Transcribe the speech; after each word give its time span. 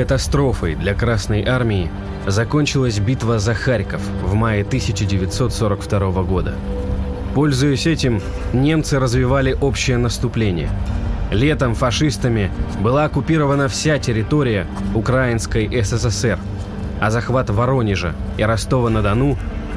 Катастрофой 0.00 0.76
для 0.76 0.94
Красной 0.94 1.44
Армии 1.44 1.90
закончилась 2.26 2.98
битва 2.98 3.38
за 3.38 3.52
Харьков 3.52 4.00
в 4.22 4.32
мае 4.32 4.62
1942 4.62 6.22
года. 6.22 6.54
Пользуясь 7.34 7.86
этим, 7.86 8.22
немцы 8.54 8.98
развивали 8.98 9.54
общее 9.60 9.98
наступление. 9.98 10.70
Летом 11.30 11.74
фашистами 11.74 12.50
была 12.80 13.04
оккупирована 13.04 13.68
вся 13.68 13.98
территория 13.98 14.66
Украинской 14.94 15.68
СССР, 15.82 16.38
а 16.98 17.10
захват 17.10 17.50
Воронежа 17.50 18.14
и 18.38 18.42
Ростова-на-Дону 18.42 19.36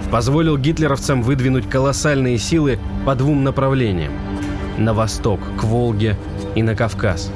позволил 0.10 0.58
гитлеровцам 0.58 1.22
выдвинуть 1.22 1.70
колоссальные 1.70 2.38
силы 2.38 2.80
по 3.06 3.14
двум 3.16 3.44
направлениям– 3.44 4.14
на 4.78 4.94
восток, 4.94 5.42
к 5.60 5.66
Волге 5.66 6.16
и 6.56 6.64
на 6.64 6.78
Кавказ. 6.78 7.30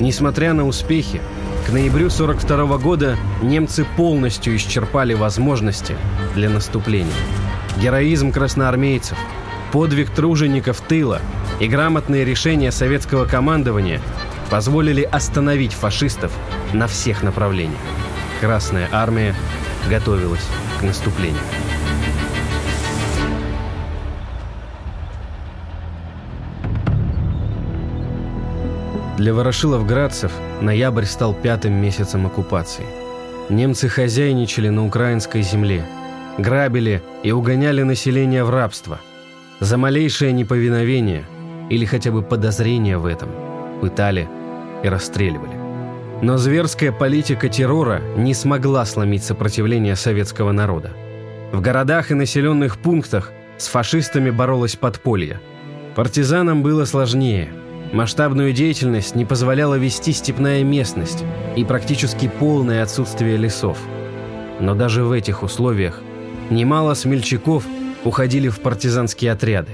Несмотря 0.00 0.54
на 0.54 0.66
успехи, 0.66 1.20
к 1.66 1.70
ноябрю 1.70 2.06
1942 2.06 2.78
года 2.78 3.16
немцы 3.42 3.84
полностью 3.96 4.54
исчерпали 4.54 5.14
возможности 5.14 5.96
для 6.36 6.48
наступления. 6.48 7.12
Героизм 7.82 8.30
красноармейцев, 8.30 9.18
подвиг 9.72 10.10
тружеников 10.10 10.80
тыла 10.80 11.20
и 11.58 11.66
грамотные 11.66 12.24
решения 12.24 12.70
советского 12.70 13.24
командования 13.24 14.00
позволили 14.48 15.02
остановить 15.02 15.72
фашистов 15.72 16.30
на 16.72 16.86
всех 16.86 17.24
направлениях. 17.24 17.80
Красная 18.40 18.88
армия 18.92 19.34
готовилась 19.90 20.46
к 20.78 20.84
наступлению. 20.84 21.42
Для 29.16 29.32
ворошилов-градцев 29.32 30.30
ноябрь 30.60 31.06
стал 31.06 31.32
пятым 31.32 31.72
месяцем 31.72 32.26
оккупации. 32.26 32.84
Немцы 33.48 33.88
хозяйничали 33.88 34.68
на 34.68 34.84
украинской 34.84 35.40
земле, 35.40 35.86
грабили 36.36 37.02
и 37.22 37.32
угоняли 37.32 37.82
население 37.82 38.44
в 38.44 38.50
рабство. 38.50 39.00
За 39.58 39.78
малейшее 39.78 40.32
неповиновение 40.32 41.24
или 41.70 41.86
хотя 41.86 42.10
бы 42.10 42.20
подозрение 42.20 42.98
в 42.98 43.06
этом 43.06 43.30
пытали 43.80 44.28
и 44.82 44.88
расстреливали. 44.88 45.56
Но 46.20 46.36
зверская 46.36 46.92
политика 46.92 47.48
террора 47.48 48.02
не 48.18 48.34
смогла 48.34 48.84
сломить 48.84 49.24
сопротивление 49.24 49.96
советского 49.96 50.52
народа. 50.52 50.90
В 51.52 51.62
городах 51.62 52.10
и 52.10 52.14
населенных 52.14 52.76
пунктах 52.76 53.32
с 53.56 53.68
фашистами 53.68 54.28
боролось 54.28 54.76
подполье. 54.76 55.40
Партизанам 55.94 56.62
было 56.62 56.84
сложнее– 56.84 57.48
Масштабную 57.92 58.52
деятельность 58.52 59.14
не 59.14 59.24
позволяла 59.24 59.76
вести 59.76 60.12
степная 60.12 60.62
местность 60.64 61.24
и 61.56 61.64
практически 61.64 62.28
полное 62.28 62.82
отсутствие 62.82 63.36
лесов. 63.36 63.78
Но 64.60 64.74
даже 64.74 65.04
в 65.04 65.12
этих 65.12 65.42
условиях 65.42 66.02
немало 66.50 66.94
смельчаков 66.94 67.64
уходили 68.04 68.48
в 68.48 68.60
партизанские 68.60 69.32
отряды. 69.32 69.72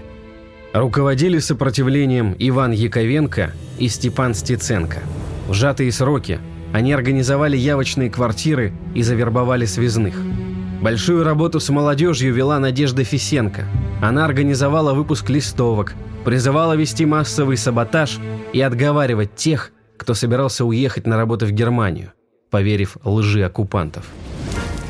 Руководили 0.72 1.38
сопротивлением 1.38 2.34
Иван 2.38 2.72
Яковенко 2.72 3.52
и 3.78 3.88
Степан 3.88 4.34
Стеценко. 4.34 5.00
В 5.48 5.54
сжатые 5.54 5.92
сроки 5.92 6.38
они 6.72 6.92
организовали 6.92 7.56
явочные 7.56 8.10
квартиры 8.10 8.72
и 8.94 9.02
завербовали 9.02 9.66
связных. 9.66 10.14
Большую 10.82 11.22
работу 11.22 11.60
с 11.60 11.68
молодежью 11.68 12.34
вела 12.34 12.58
Надежда 12.58 13.04
Фисенко. 13.04 13.66
Она 14.00 14.24
организовала 14.24 14.94
выпуск 14.94 15.30
листовок, 15.30 15.94
призывала 16.24 16.72
вести 16.72 17.06
массовый 17.06 17.56
саботаж 17.56 18.18
и 18.52 18.60
отговаривать 18.60 19.36
тех, 19.36 19.70
кто 19.96 20.14
собирался 20.14 20.64
уехать 20.64 21.06
на 21.06 21.16
работу 21.16 21.46
в 21.46 21.52
Германию, 21.52 22.12
поверив 22.50 22.96
лжи 23.04 23.44
оккупантов. 23.44 24.04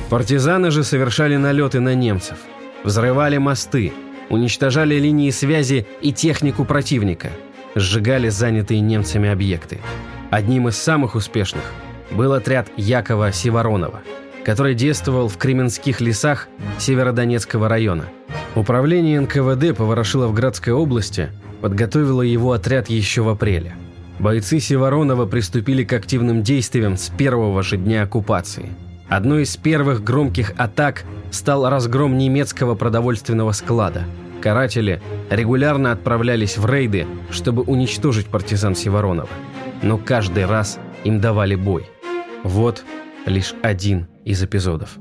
Партизаны 0.08 0.70
же 0.70 0.82
совершали 0.82 1.36
налеты 1.36 1.78
на 1.78 1.94
немцев, 1.94 2.38
взрывали 2.84 3.36
мосты, 3.36 3.92
уничтожали 4.30 4.94
линии 4.94 5.28
связи 5.28 5.86
и 6.00 6.10
технику 6.10 6.64
противника, 6.64 7.28
сжигали 7.74 8.30
занятые 8.30 8.80
немцами 8.80 9.28
объекты. 9.28 9.78
Одним 10.30 10.68
из 10.68 10.78
самых 10.78 11.16
успешных 11.16 11.64
был 12.10 12.32
отряд 12.32 12.68
Якова 12.78 13.30
Севоронова, 13.30 14.00
который 14.44 14.74
действовал 14.74 15.28
в 15.28 15.36
Кременских 15.36 16.00
лесах 16.00 16.48
Северодонецкого 16.78 17.68
района– 17.68 18.06
Управление 18.54 19.18
НКВД 19.20 19.74
по 19.74 19.84
Ворошиловградской 19.84 20.74
области 20.74 21.30
подготовило 21.62 22.20
его 22.20 22.52
отряд 22.52 22.90
еще 22.90 23.22
в 23.22 23.30
апреле. 23.30 23.74
Бойцы 24.18 24.60
Севоронова 24.60 25.24
приступили 25.24 25.84
к 25.84 25.92
активным 25.94 26.42
действиям 26.42 26.98
с 26.98 27.08
первого 27.08 27.62
же 27.62 27.78
дня 27.78 28.02
оккупации. 28.02 28.68
Одной 29.08 29.44
из 29.44 29.56
первых 29.56 30.04
громких 30.04 30.52
атак 30.58 31.04
стал 31.30 31.68
разгром 31.68 32.18
немецкого 32.18 32.74
продовольственного 32.74 33.52
склада. 33.52 34.04
Каратели 34.42 35.00
регулярно 35.30 35.92
отправлялись 35.92 36.58
в 36.58 36.66
рейды, 36.66 37.06
чтобы 37.30 37.62
уничтожить 37.62 38.26
партизан 38.26 38.74
Севоронова. 38.74 39.30
Но 39.82 39.96
каждый 39.96 40.44
раз 40.44 40.78
им 41.04 41.22
давали 41.22 41.54
бой. 41.54 41.86
Вот 42.44 42.84
лишь 43.24 43.54
один 43.62 44.08
из 44.24 44.42
эпизодов. 44.42 44.98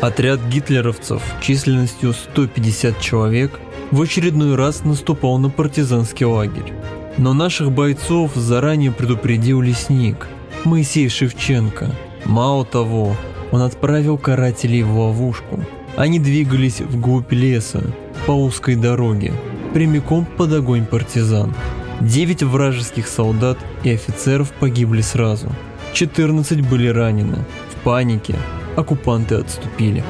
Отряд 0.00 0.40
гитлеровцев 0.48 1.22
численностью 1.40 2.12
150 2.12 3.00
человек 3.00 3.60
в 3.90 4.02
очередной 4.02 4.56
раз 4.56 4.84
наступал 4.84 5.38
на 5.38 5.48
партизанский 5.48 6.26
лагерь. 6.26 6.72
Но 7.18 7.34
наших 7.34 7.70
бойцов 7.70 8.34
заранее 8.34 8.90
предупредил 8.90 9.60
лесник 9.60 10.26
Моисей 10.64 11.08
Шевченко. 11.08 11.94
Мало 12.24 12.64
того, 12.64 13.16
он 13.52 13.60
отправил 13.62 14.18
карателей 14.18 14.82
в 14.82 14.98
ловушку. 14.98 15.64
Они 15.96 16.18
двигались 16.18 16.80
вглубь 16.80 17.32
леса, 17.32 17.82
по 18.26 18.32
узкой 18.32 18.76
дороге, 18.76 19.32
прямиком 19.74 20.24
под 20.24 20.52
огонь 20.52 20.86
партизан. 20.86 21.54
Девять 22.00 22.42
вражеских 22.42 23.06
солдат 23.06 23.58
и 23.84 23.90
офицеров 23.90 24.52
погибли 24.52 25.02
сразу. 25.02 25.52
14 25.92 26.66
были 26.68 26.88
ранены. 26.88 27.44
Панике 27.84 28.36
оккупанты 28.76 29.34
отступили. 29.34 30.04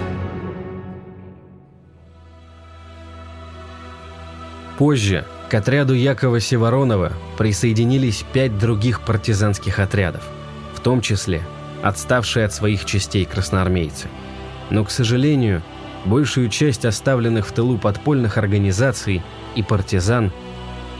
Позже 4.76 5.24
к 5.48 5.54
отряду 5.54 5.94
Якова 5.94 6.38
Севоронова 6.38 7.12
присоединились 7.38 8.26
пять 8.34 8.58
других 8.58 9.00
партизанских 9.00 9.78
отрядов, 9.78 10.22
в 10.74 10.80
том 10.80 11.00
числе 11.00 11.40
отставшие 11.82 12.44
от 12.44 12.52
своих 12.52 12.84
частей 12.84 13.24
красноармейцы. 13.24 14.08
Но, 14.68 14.84
к 14.84 14.90
сожалению, 14.90 15.62
большую 16.04 16.50
часть 16.50 16.84
оставленных 16.84 17.46
в 17.46 17.52
тылу 17.52 17.78
подпольных 17.78 18.36
организаций 18.36 19.22
и 19.54 19.62
партизан 19.62 20.30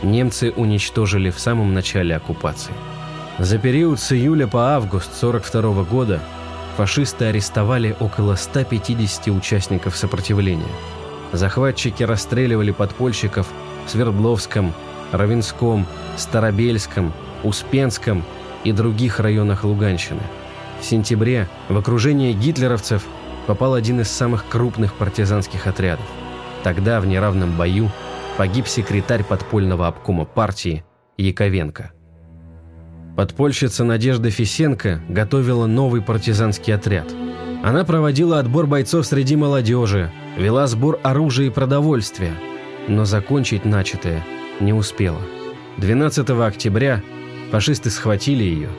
немцы 0.03 0.53
уничтожили 0.57 1.29
в 1.29 1.39
самом 1.39 1.75
начале 1.75 2.17
оккупации. 2.17 2.73
За 3.39 3.59
период 3.59 4.01
с 4.01 4.13
июля 4.13 4.47
по 4.47 4.75
август 4.75 5.11
1942 5.23 5.85
года 5.85 6.21
фашисты 6.77 7.27
арестовали 7.27 7.97
около 8.01 8.35
150 8.35 9.29
участников 9.29 9.97
сопротивления. 9.97 10.65
Захватчики 11.33 12.03
расстреливали 12.03 12.71
подпольщиков 12.71 13.49
в 13.87 13.91
Свердловском, 13.91 14.73
Равенском, 15.13 15.87
Старобельском, 16.17 17.13
Успенском 17.43 18.25
и 18.65 18.73
других 18.73 19.19
районах 19.21 19.65
Луганщины. 19.65 20.23
В 20.81 20.85
сентябре 20.85 21.49
в 21.69 21.77
окружение 21.77 22.33
гитлеровцев 22.33 23.05
попал 23.47 23.75
один 23.75 24.01
из 24.01 24.11
самых 24.11 24.49
крупных 24.49 24.95
партизанских 24.95 25.67
отрядов. 25.67 26.07
Тогда 26.63 27.01
в 27.01 27.07
неравном 27.07 27.57
бою 27.57 27.91
погиб 28.37 28.67
секретарь 28.67 29.25
подпольного 29.25 29.87
обкома 29.87 30.25
партии 30.25 30.85
Яковенко. 31.17 31.93
Подпольщица 33.17 33.85
Надежда 33.85 34.31
Фисенко 34.31 35.03
готовила 35.09 35.67
новый 35.67 36.01
партизанский 36.01 36.75
отряд. 36.75 37.13
Она 37.63 37.85
проводила 37.85 38.39
отбор 38.39 38.67
бойцов 38.67 39.07
среди 39.07 39.37
молодежи, 39.37 40.11
вела 40.39 40.67
сбор 40.67 40.99
оружия 41.03 41.47
и 41.49 41.51
продовольствия, 41.51 42.33
но 42.89 43.05
закончить 43.05 43.65
начатое 43.67 44.25
не 44.61 44.73
успела. 44.73 45.21
12 45.77 46.31
октября 46.31 47.03
фашисты 47.51 47.91
схватили 47.91 48.45
ее 48.45 48.71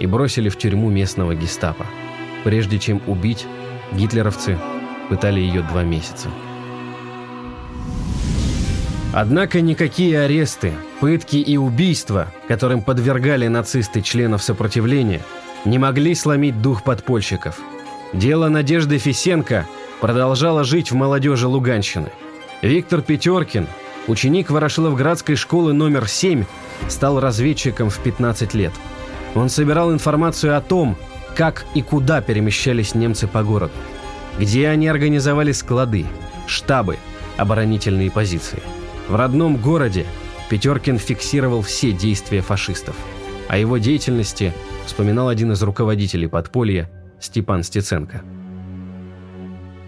и 0.00 0.06
бросили 0.06 0.50
в 0.50 0.58
тюрьму 0.58 0.90
местного 0.90 1.34
гестапо. 1.34 1.86
Прежде 2.44 2.78
чем 2.78 3.00
убить, 3.06 3.46
гитлеровцы 3.92 4.58
пытали 5.08 5.40
ее 5.40 5.62
два 5.62 5.82
месяца. 5.82 6.28
Однако 9.20 9.60
никакие 9.60 10.20
аресты, 10.20 10.74
пытки 11.00 11.38
и 11.38 11.56
убийства, 11.56 12.28
которым 12.46 12.82
подвергали 12.82 13.48
нацисты 13.48 14.00
членов 14.00 14.44
сопротивления, 14.44 15.22
не 15.64 15.76
могли 15.76 16.14
сломить 16.14 16.62
дух 16.62 16.84
подпольщиков. 16.84 17.58
Дело 18.12 18.48
Надежды 18.48 18.98
Фисенко 18.98 19.66
продолжало 20.00 20.62
жить 20.62 20.92
в 20.92 20.94
молодежи 20.94 21.48
Луганщины. 21.48 22.12
Виктор 22.62 23.02
Петеркин, 23.02 23.66
ученик 24.06 24.50
Ворошиловградской 24.50 25.34
школы 25.34 25.72
номер 25.72 26.06
7, 26.06 26.44
стал 26.86 27.18
разведчиком 27.18 27.90
в 27.90 27.98
15 27.98 28.54
лет. 28.54 28.72
Он 29.34 29.48
собирал 29.48 29.92
информацию 29.92 30.56
о 30.56 30.60
том, 30.60 30.96
как 31.34 31.66
и 31.74 31.82
куда 31.82 32.20
перемещались 32.20 32.94
немцы 32.94 33.26
по 33.26 33.42
городу, 33.42 33.74
где 34.38 34.68
они 34.68 34.86
организовали 34.86 35.50
склады, 35.50 36.06
штабы, 36.46 36.98
оборонительные 37.36 38.12
позиции. 38.12 38.62
В 39.08 39.14
родном 39.14 39.56
городе 39.56 40.04
Петеркин 40.50 40.98
фиксировал 40.98 41.62
все 41.62 41.92
действия 41.92 42.42
фашистов. 42.42 42.94
О 43.48 43.56
его 43.56 43.78
деятельности 43.78 44.52
вспоминал 44.84 45.28
один 45.28 45.52
из 45.52 45.62
руководителей 45.62 46.26
подполья 46.26 46.90
Степан 47.18 47.62
Стеценко. 47.62 48.22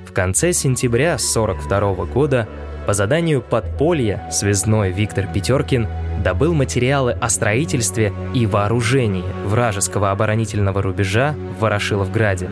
В 0.06 0.12
конце 0.12 0.52
сентября 0.55 1.14
1942 1.14 2.06
года 2.06 2.49
по 2.87 2.94
заданию 2.94 3.43
подполья 3.43 4.26
связной 4.32 4.90
Виктор 4.90 5.26
Петеркин 5.26 5.87
добыл 6.25 6.55
материалы 6.55 7.12
о 7.12 7.28
строительстве 7.28 8.12
и 8.34 8.46
вооружении 8.46 9.25
вражеского 9.44 10.11
оборонительного 10.11 10.81
рубежа 10.81 11.34
в 11.58 11.61
Ворошиловграде. 11.61 12.49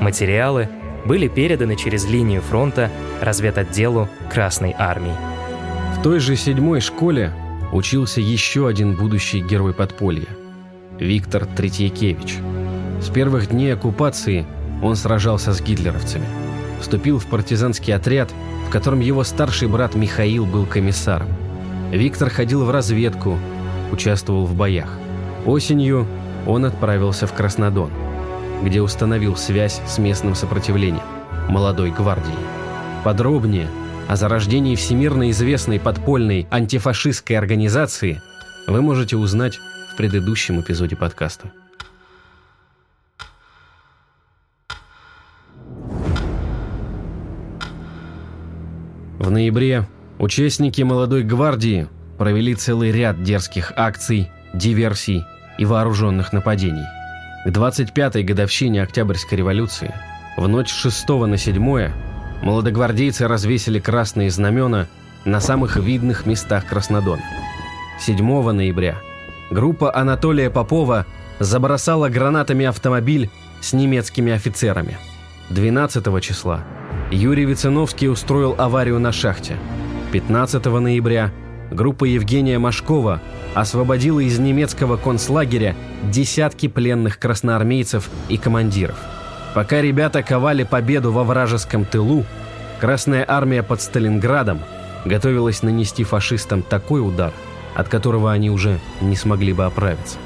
Материалы 0.00 0.68
были 1.04 1.28
переданы 1.28 1.76
через 1.76 2.06
линию 2.06 2.40
фронта 2.40 2.90
разведотделу 3.20 4.08
Красной 4.32 4.74
Армии. 4.76 5.35
Той 6.06 6.20
же 6.20 6.36
седьмой 6.36 6.80
школе 6.80 7.32
учился 7.72 8.20
еще 8.20 8.68
один 8.68 8.94
будущий 8.94 9.40
герой 9.40 9.74
подполья– 9.74 10.28
Виктор 11.00 11.46
Третьякевич. 11.46 12.36
С 13.02 13.08
первых 13.08 13.48
дней 13.48 13.74
оккупации 13.74 14.46
он 14.84 14.94
сражался 14.94 15.52
с 15.52 15.60
гитлеровцами. 15.60 16.24
Вступил 16.80 17.18
в 17.18 17.26
партизанский 17.26 17.92
отряд, 17.92 18.30
в 18.68 18.70
котором 18.70 19.00
его 19.00 19.24
старший 19.24 19.66
брат 19.66 19.96
Михаил 19.96 20.46
был 20.46 20.64
комиссаром. 20.64 21.26
Виктор 21.90 22.30
ходил 22.30 22.64
в 22.64 22.70
разведку, 22.70 23.36
участвовал 23.90 24.46
в 24.46 24.54
боях. 24.54 24.96
Осенью 25.44 26.06
он 26.46 26.66
отправился 26.66 27.26
в 27.26 27.32
Краснодон, 27.32 27.90
где 28.62 28.80
установил 28.80 29.34
связь 29.34 29.80
с 29.88 29.98
местным 29.98 30.36
сопротивлением– 30.36 31.02
молодой 31.48 31.90
гвардией. 31.90 32.38
Подробнее 33.02 33.66
о 34.08 34.16
зарождении 34.16 34.76
всемирно 34.76 35.30
известной 35.30 35.80
подпольной 35.80 36.46
антифашистской 36.50 37.36
организации 37.36 38.22
вы 38.66 38.80
можете 38.80 39.16
узнать 39.16 39.58
в 39.92 39.96
предыдущем 39.96 40.60
эпизоде 40.60 40.96
подкаста. 40.96 41.52
В 49.18 49.30
ноябре 49.30 49.88
участники 50.18 50.82
молодой 50.82 51.24
гвардии 51.24 51.88
провели 52.16 52.54
целый 52.54 52.92
ряд 52.92 53.22
дерзких 53.24 53.72
акций, 53.76 54.30
диверсий 54.54 55.24
и 55.58 55.64
вооруженных 55.64 56.32
нападений. 56.32 56.84
К 57.44 57.48
25-й 57.48 58.22
годовщине 58.22 58.82
Октябрьской 58.82 59.38
революции, 59.38 59.92
в 60.36 60.46
ночь 60.46 60.70
с 60.70 60.76
6 60.76 61.08
на 61.08 61.36
7 61.36 61.90
молодогвардейцы 62.42 63.26
развесили 63.28 63.78
красные 63.78 64.30
знамена 64.30 64.86
на 65.24 65.40
самых 65.40 65.76
видных 65.76 66.26
местах 66.26 66.66
Краснодона. 66.66 67.22
7 68.00 68.50
ноября 68.52 68.96
группа 69.50 69.94
Анатолия 69.94 70.50
Попова 70.50 71.06
забросала 71.38 72.08
гранатами 72.08 72.66
автомобиль 72.66 73.30
с 73.60 73.72
немецкими 73.72 74.32
офицерами. 74.32 74.98
12 75.50 76.22
числа 76.22 76.64
Юрий 77.10 77.44
Виценовский 77.44 78.08
устроил 78.08 78.54
аварию 78.58 78.98
на 78.98 79.12
шахте. 79.12 79.56
15 80.12 80.64
ноября 80.66 81.32
группа 81.70 82.04
Евгения 82.04 82.58
Машкова 82.58 83.20
освободила 83.54 84.20
из 84.20 84.38
немецкого 84.38 84.96
концлагеря 84.96 85.74
десятки 86.10 86.68
пленных 86.68 87.18
красноармейцев 87.18 88.10
и 88.28 88.36
командиров. 88.36 88.98
Пока 89.56 89.80
ребята 89.80 90.22
ковали 90.22 90.64
победу 90.64 91.12
во 91.12 91.24
вражеском 91.24 91.86
тылу, 91.86 92.26
Красная 92.78 93.24
армия 93.26 93.62
под 93.62 93.80
Сталинградом 93.80 94.60
готовилась 95.06 95.62
нанести 95.62 96.04
фашистам 96.04 96.60
такой 96.60 97.00
удар, 97.00 97.32
от 97.74 97.88
которого 97.88 98.30
они 98.30 98.50
уже 98.50 98.78
не 99.00 99.16
смогли 99.16 99.54
бы 99.54 99.64
оправиться. 99.64 100.18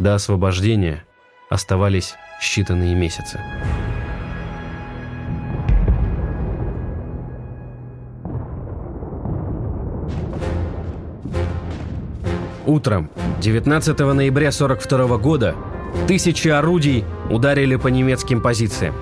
До 0.00 0.16
освобождения 0.16 1.04
оставались 1.48 2.16
считанные 2.42 2.96
месяцы. 2.96 3.40
Утром 12.66 13.10
19 13.40 13.96
ноября 14.00 14.50
42 14.50 15.18
года 15.18 15.54
тысячи 16.06 16.48
орудий 16.48 17.04
ударили 17.28 17.76
по 17.76 17.88
немецким 17.88 18.40
позициям. 18.40 18.94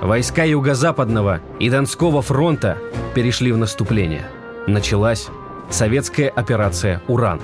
Войска 0.00 0.44
Юго-Западного 0.44 1.40
и 1.60 1.70
Донского 1.70 2.22
фронта 2.22 2.78
перешли 3.14 3.52
в 3.52 3.56
наступление. 3.56 4.26
Началась 4.66 5.28
советская 5.70 6.28
операция 6.28 7.02
«Уран». 7.08 7.40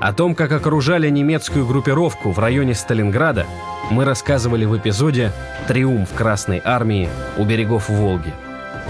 О 0.00 0.12
том, 0.12 0.34
как 0.34 0.52
окружали 0.52 1.08
немецкую 1.08 1.66
группировку 1.66 2.32
в 2.32 2.38
районе 2.38 2.74
Сталинграда, 2.74 3.46
мы 3.90 4.04
рассказывали 4.04 4.64
в 4.64 4.76
эпизоде 4.76 5.32
«Триумф 5.68 6.12
Красной 6.14 6.60
Армии 6.64 7.08
у 7.38 7.44
берегов 7.44 7.88
Волги». 7.88 8.34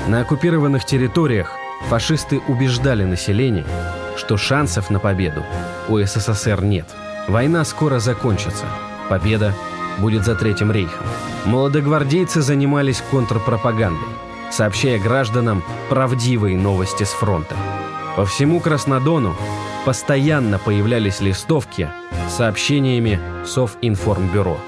На 0.08 0.22
оккупированных 0.22 0.84
территориях 0.84 1.52
фашисты 1.88 2.40
убеждали 2.48 3.04
население, 3.04 3.66
что 4.16 4.36
шансов 4.36 4.90
на 4.90 4.98
победу 4.98 5.44
у 5.88 5.98
СССР 5.98 6.62
нет. 6.62 6.86
Война 7.28 7.64
скоро 7.64 7.98
закончится. 7.98 8.66
Победа 9.08 9.54
будет 9.98 10.24
за 10.24 10.34
Третьим 10.34 10.72
рейхом. 10.72 11.04
Молодогвардейцы 11.44 12.40
занимались 12.40 13.02
контрпропагандой, 13.10 14.08
сообщая 14.50 14.98
гражданам 14.98 15.62
правдивые 15.88 16.56
новости 16.56 17.04
с 17.04 17.10
фронта. 17.10 17.56
По 18.16 18.24
всему 18.24 18.60
Краснодону 18.60 19.36
постоянно 19.84 20.58
появлялись 20.58 21.20
листовки 21.20 21.90
с 22.28 22.34
сообщениями 22.34 23.20
Совинформбюро. 23.44 24.58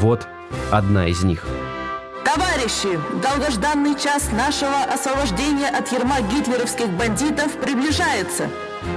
Вот 0.00 0.26
одна 0.70 1.06
из 1.06 1.22
них– 1.22 1.46
Товарищи, 2.34 2.98
долгожданный 3.22 3.98
час 3.98 4.30
нашего 4.32 4.84
освобождения 4.84 5.68
от 5.68 5.92
ерма 5.92 6.20
гитлеровских 6.22 6.88
бандитов 6.90 7.52
приближается. 7.60 8.48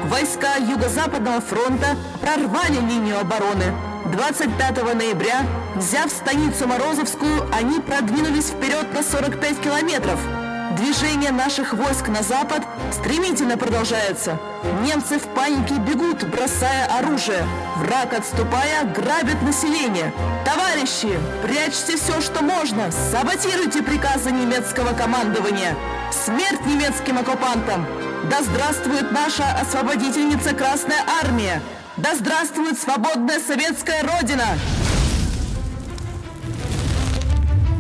Войска 0.06 0.56
Юго-Западного 0.56 1.42
фронта 1.42 1.98
прорвали 2.22 2.80
линию 2.80 3.20
обороны. 3.20 3.74
25 4.12 4.96
ноября, 4.96 5.46
взяв 5.76 6.10
станицу 6.10 6.68
Морозовскую, 6.68 7.50
они 7.54 7.80
продвинулись 7.80 8.50
вперед 8.50 8.94
на 8.94 9.04
45 9.04 9.60
километров– 9.60 10.20
Движение 10.76 11.32
наших 11.32 11.74
войск 11.74 12.10
на 12.10 12.22
запад 12.22 12.62
стремительно 12.92 13.58
продолжается. 13.58 14.38
Немцы 14.84 15.20
в 15.20 15.24
панике 15.34 15.76
бегут, 15.76 16.26
бросая 16.26 16.86
оружие. 16.98 17.48
Враг, 17.78 18.14
отступая, 18.14 18.84
грабит 18.84 19.42
население. 19.42 20.12
Товарищи, 20.44 21.18
прячьте 21.44 21.96
все, 21.96 22.20
что 22.20 22.44
можно. 22.44 22.92
Саботируйте 22.92 23.84
приказы 23.84 24.32
немецкого 24.32 24.94
командования. 24.94 25.78
Смерть 26.12 26.66
немецким 26.66 27.20
оккупантам! 27.20 27.86
Да 28.30 28.42
здравствует 28.42 29.14
наша 29.14 29.46
освободительница 29.62 30.54
Красная 30.54 31.06
Армия! 31.24 31.62
Да 31.98 32.14
здравствует 32.14 32.78
свободная 32.78 33.40
советская 33.40 34.04
Родина! 34.04 34.44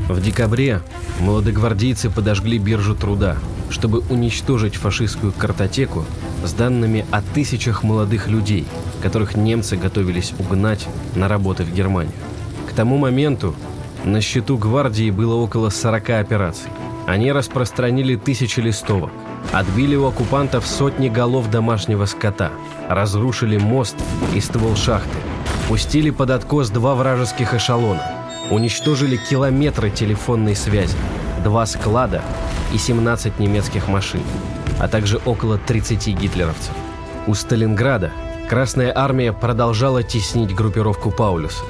В 0.08 0.22
декабре 0.22 0.80
молодогвардейцы 1.20 2.10
подожгли 2.10 2.58
биржу 2.58 2.96
труда, 2.96 3.36
чтобы 3.70 4.00
уничтожить 4.10 4.76
фашистскую 4.76 5.34
картотеку 5.34 6.06
с 6.46 6.54
данными 6.54 7.06
о 7.12 7.22
тысячах 7.22 7.84
молодых 7.84 8.30
людей, 8.30 8.66
которых 9.02 9.36
немцы 9.36 9.76
готовились 9.76 10.34
угнать 10.40 10.88
на 11.16 11.28
работы 11.28 11.66
в 11.66 11.74
Германию. 11.74 12.14
К 12.70 12.74
тому 12.74 12.98
моменту 12.98 13.54
на 14.06 14.22
счету 14.22 14.58
гвардии 14.58 15.12
было 15.12 15.36
около 15.36 15.70
40 15.70 16.12
операций. 16.12 16.70
Они 17.08 17.32
распространили 17.32 18.16
тысячи 18.16 18.60
листовок, 18.60 19.12
отбили 19.52 19.96
у 19.96 20.08
оккупантов 20.08 20.66
сотни 20.66 21.08
голов 21.08 21.52
домашнего 21.52 22.06
скота, 22.06 22.52
разрушили 22.90 23.58
мост 23.58 23.96
и 24.34 24.40
ствол 24.40 24.76
шахты, 24.76 25.18
пустили 25.68 26.10
под 26.10 26.32
откос 26.32 26.70
два 26.70 26.96
вражеских 26.96 27.54
эшелона, 27.54 28.04
уничтожили 28.50 29.18
километры 29.18 29.92
телефонной 29.92 30.56
связи, 30.56 30.98
два 31.44 31.66
склада 31.68 32.24
и 32.74 32.78
17 32.78 33.40
немецких 33.40 33.88
машин, 33.88 34.22
а 34.80 34.88
также 34.88 35.20
около 35.26 35.60
30 35.60 36.08
гитлеровцев. 36.08 36.74
У 37.28 37.34
Сталинграда 37.36 38.12
Красная 38.50 38.94
Армия 38.96 39.34
продолжала 39.34 40.04
теснить 40.04 40.54
группировку 40.54 41.10
Паулюса, 41.10 41.64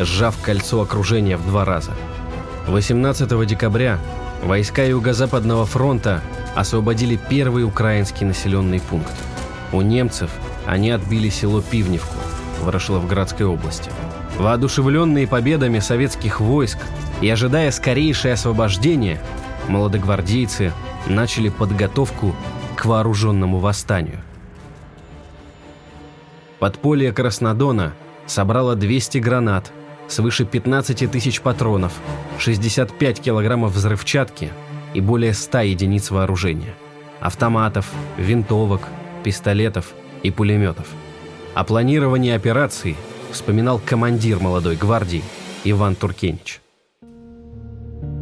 сжав 0.00 0.36
кольцо 0.42 0.80
окружения 0.80 1.36
в 1.36 1.46
два 1.46 1.64
раза. 1.64 1.92
18 2.66 3.46
декабря 3.46 4.00
войска 4.42 4.84
Юго-Западного 4.84 5.66
фронта 5.66 6.22
освободили 6.54 7.18
первый 7.28 7.64
украинский 7.64 8.26
населенный 8.26 8.80
пункт. 8.80 9.14
У 9.72 9.82
немцев 9.82 10.30
они 10.66 10.90
отбили 10.90 11.28
село 11.28 11.62
Пивневку 11.62 12.16
в 12.60 12.64
Ворошиловградской 12.64 13.46
области– 13.46 13.90
Воодушевленные 14.38 15.26
победами 15.26 15.78
советских 15.78 16.40
войск 16.40 16.78
и 17.22 17.28
ожидая 17.28 17.70
скорейшее 17.70 18.34
освобождение, 18.34 19.18
молодогвардейцы 19.66 20.72
начали 21.06 21.48
подготовку 21.48 22.36
к 22.76 22.84
вооруженному 22.84 23.58
восстанию. 23.58 24.20
Подполье 26.58 27.12
Краснодона 27.12 27.94
собрало 28.26 28.76
200 28.76 29.18
гранат, 29.18 29.72
свыше 30.08 30.44
15 30.44 31.10
тысяч 31.10 31.40
патронов, 31.40 31.92
65 32.38 33.20
килограммов 33.20 33.72
взрывчатки 33.72 34.50
и 34.94 35.00
более 35.00 35.34
100 35.34 35.60
единиц 35.60 36.10
вооружения, 36.10 36.74
автоматов, 37.20 37.90
винтовок, 38.16 38.82
пистолетов 39.24 39.92
и 40.22 40.30
пулеметов. 40.30 40.86
О 41.54 41.64
планировании 41.64 42.32
операции 42.32 42.96
вспоминал 43.32 43.80
командир 43.84 44.38
молодой 44.38 44.76
гвардии 44.76 45.22
Иван 45.64 45.94
Туркенич. 45.94 46.60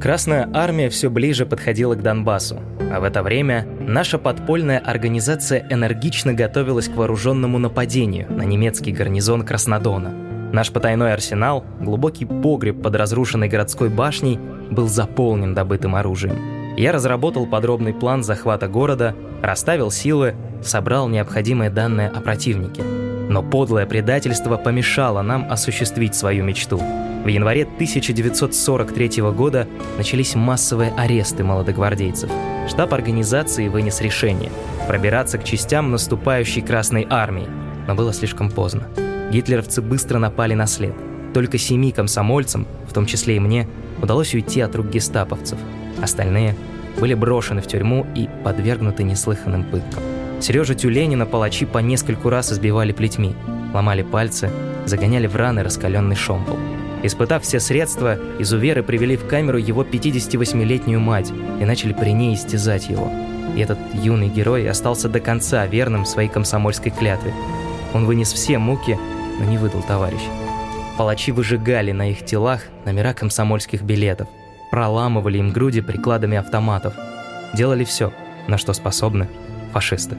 Красная 0.00 0.50
армия 0.52 0.90
все 0.90 1.08
ближе 1.08 1.46
подходила 1.46 1.94
к 1.94 2.02
Донбассу, 2.02 2.60
а 2.92 3.00
в 3.00 3.04
это 3.04 3.22
время 3.22 3.66
наша 3.80 4.18
подпольная 4.18 4.78
организация 4.78 5.66
энергично 5.70 6.34
готовилась 6.34 6.88
к 6.88 6.96
вооруженному 6.96 7.58
нападению 7.58 8.30
на 8.30 8.42
немецкий 8.42 8.92
гарнизон 8.92 9.44
Краснодона. 9.44 10.23
Наш 10.54 10.70
потайной 10.70 11.12
арсенал, 11.12 11.64
глубокий 11.80 12.26
погреб 12.26 12.80
под 12.80 12.94
разрушенной 12.94 13.48
городской 13.48 13.88
башней, 13.88 14.38
был 14.70 14.86
заполнен 14.86 15.52
добытым 15.52 15.96
оружием. 15.96 16.76
Я 16.76 16.92
разработал 16.92 17.44
подробный 17.44 17.92
план 17.92 18.22
захвата 18.22 18.68
города, 18.68 19.16
расставил 19.42 19.90
силы, 19.90 20.36
собрал 20.62 21.08
необходимые 21.08 21.70
данные 21.70 22.08
о 22.08 22.20
противнике. 22.20 22.84
Но 22.84 23.42
подлое 23.42 23.84
предательство 23.84 24.56
помешало 24.56 25.22
нам 25.22 25.50
осуществить 25.50 26.14
свою 26.14 26.44
мечту– 26.44 26.80
в 27.24 27.28
январе 27.28 27.62
1943 27.62 29.22
года 29.32 29.66
начались 29.96 30.34
массовые 30.34 30.92
аресты 30.94 31.42
молодогвардейцев. 31.42 32.30
Штаб 32.68 32.92
организации 32.92 33.68
вынес 33.68 34.02
решение 34.02 34.52
пробираться 34.86 35.38
к 35.38 35.44
частям 35.44 35.90
наступающей 35.90 36.60
Красной 36.60 37.06
Армии, 37.08 37.48
но 37.88 37.94
было 37.94 38.12
слишком 38.12 38.50
поздно. 38.50 38.88
Гитлеровцы 39.34 39.82
быстро 39.82 40.20
напали 40.20 40.54
на 40.54 40.68
след. 40.68 40.94
Только 41.34 41.58
семи 41.58 41.90
комсомольцам, 41.90 42.68
в 42.88 42.92
том 42.92 43.04
числе 43.04 43.34
и 43.34 43.40
мне, 43.40 43.66
удалось 44.00 44.32
уйти 44.32 44.60
от 44.60 44.76
рук 44.76 44.86
гестаповцев. 44.90 45.58
Остальные 46.00 46.54
были 47.00 47.14
брошены 47.14 47.60
в 47.60 47.66
тюрьму 47.66 48.06
и 48.14 48.28
подвергнуты 48.44 49.02
неслыханным 49.02 49.64
пыткам. 49.64 50.04
Сережа 50.40 50.76
Тюленина 50.76 51.26
палачи 51.26 51.66
по 51.66 51.78
нескольку 51.78 52.30
раз 52.30 52.52
избивали 52.52 52.92
плетьми, 52.92 53.34
ломали 53.74 54.02
пальцы, 54.02 54.50
загоняли 54.86 55.26
в 55.26 55.34
раны 55.34 55.64
раскаленный 55.64 56.14
шомпол. 56.14 56.56
Испытав 57.02 57.42
все 57.42 57.58
средства, 57.58 58.16
изуверы 58.38 58.84
привели 58.84 59.16
в 59.16 59.26
камеру 59.26 59.58
его 59.58 59.82
58-летнюю 59.82 61.00
мать 61.00 61.32
и 61.60 61.64
начали 61.64 61.92
при 61.92 62.10
ней 62.10 62.36
истязать 62.36 62.88
его. 62.88 63.10
И 63.56 63.60
этот 63.60 63.78
юный 63.94 64.28
герой 64.28 64.70
остался 64.70 65.08
до 65.08 65.18
конца 65.18 65.66
верным 65.66 66.06
своей 66.06 66.28
комсомольской 66.28 66.92
клятве. 66.92 67.34
Он 67.94 68.06
вынес 68.06 68.32
все 68.32 68.58
муки, 68.58 68.96
но 69.38 69.44
не 69.44 69.58
выдал 69.58 69.82
товарища. 69.82 70.30
Палачи 70.96 71.32
выжигали 71.32 71.92
на 71.92 72.10
их 72.10 72.24
телах 72.24 72.62
номера 72.84 73.14
комсомольских 73.14 73.82
билетов, 73.82 74.28
проламывали 74.70 75.38
им 75.38 75.50
груди 75.50 75.80
прикладами 75.80 76.36
автоматов, 76.36 76.94
делали 77.52 77.84
все, 77.84 78.12
на 78.46 78.58
что 78.58 78.72
способны 78.72 79.28
фашисты. 79.72 80.16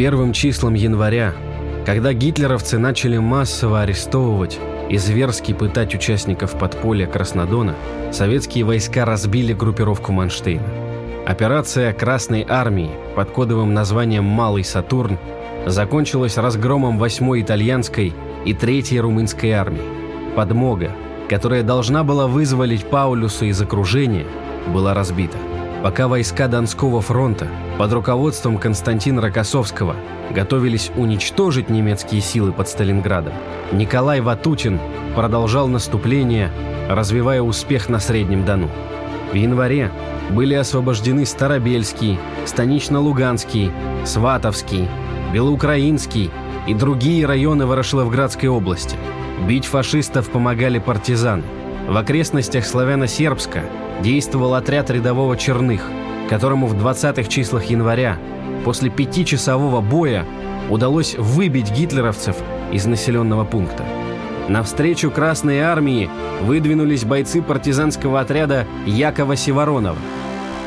первым 0.00 0.32
числам 0.32 0.72
января, 0.72 1.34
когда 1.84 2.14
гитлеровцы 2.14 2.78
начали 2.78 3.18
массово 3.18 3.82
арестовывать 3.82 4.58
и 4.88 4.96
зверски 4.96 5.52
пытать 5.52 5.94
участников 5.94 6.58
подполья 6.58 7.06
Краснодона, 7.06 7.74
советские 8.10 8.64
войска 8.64 9.04
разбили 9.04 9.52
группировку 9.52 10.10
Манштейна. 10.12 10.89
Операция 11.30 11.92
Красной 11.92 12.44
Армии 12.48 12.90
под 13.14 13.30
кодовым 13.30 13.72
названием 13.72 14.24
«Малый 14.24 14.64
Сатурн» 14.64 15.16
закончилась 15.64 16.36
разгромом 16.36 17.00
8-й 17.00 17.42
итальянской 17.42 18.12
и 18.44 18.52
3-й 18.52 18.98
румынской 18.98 19.52
армии. 19.52 19.84
Подмога, 20.34 20.90
которая 21.28 21.62
должна 21.62 22.02
была 22.02 22.26
вызволить 22.26 22.84
Паулюса 22.84 23.44
из 23.44 23.62
окружения, 23.62 24.26
была 24.74 24.92
разбита. 24.92 25.38
Пока 25.84 26.08
войска 26.08 26.48
Донского 26.48 27.00
фронта 27.00 27.46
под 27.78 27.92
руководством 27.92 28.58
Константина 28.58 29.22
Рокоссовского 29.22 29.94
готовились 30.34 30.90
уничтожить 30.96 31.70
немецкие 31.70 32.22
силы 32.22 32.50
под 32.50 32.68
Сталинградом, 32.68 33.34
Николай 33.70 34.20
Ватутин 34.20 34.80
продолжал 35.14 35.68
наступление, 35.68 36.50
развивая 36.88 37.40
успех 37.40 37.88
на 37.88 38.00
Среднем 38.00 38.44
Дону. 38.44 38.68
В 39.32 39.34
январе 39.34 39.90
были 40.30 40.54
освобождены 40.54 41.24
Старобельский, 41.24 42.18
Станично-Луганский, 42.46 43.70
Сватовский, 44.04 44.88
Белоукраинский 45.32 46.30
и 46.66 46.74
другие 46.74 47.26
районы 47.26 47.66
Ворошиловградской 47.66 48.48
области. 48.48 48.96
Бить 49.46 49.66
фашистов 49.66 50.30
помогали 50.30 50.78
партизаны. 50.78 51.44
В 51.88 51.96
окрестностях 51.96 52.64
Славяно-Сербска 52.64 53.62
действовал 54.02 54.54
отряд 54.54 54.90
рядового 54.90 55.36
Черных, 55.36 55.82
которому 56.28 56.66
в 56.66 56.74
20-х 56.74 57.28
числах 57.28 57.64
января 57.66 58.18
после 58.64 58.90
пятичасового 58.90 59.80
боя 59.80 60.24
удалось 60.68 61.14
выбить 61.14 61.70
гитлеровцев 61.70 62.36
из 62.72 62.86
населенного 62.86 63.44
пункта. 63.44 63.84
Навстречу 64.50 65.12
Красной 65.12 65.60
Армии 65.60 66.10
выдвинулись 66.42 67.04
бойцы 67.04 67.40
партизанского 67.40 68.18
отряда 68.18 68.66
Якова 68.84 69.36
Севоронова. 69.36 69.96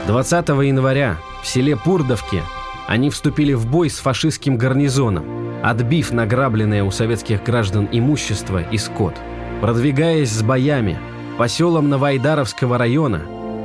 20 0.08 0.48
января 0.48 1.18
в 1.42 1.48
селе 1.48 1.76
Пурдовке 1.76 2.44
они 2.88 3.10
вступили 3.10 3.52
в 3.52 3.68
бой 3.68 3.90
с 3.90 4.00
фашистским 4.00 4.56
гарнизоном, 4.56 5.26
отбив 5.62 6.14
награбленное 6.14 6.86
у 6.86 6.92
советских 6.92 7.44
граждан 7.44 7.90
имущество 7.92 8.62
и 8.62 8.78
скот. 8.78 9.16
Продвигаясь 9.60 10.32
с 10.32 10.42
боями, 10.42 10.98
по 11.38 11.50
селам 11.50 11.90
Новоайдаровского 11.90 12.78
района 12.78 13.20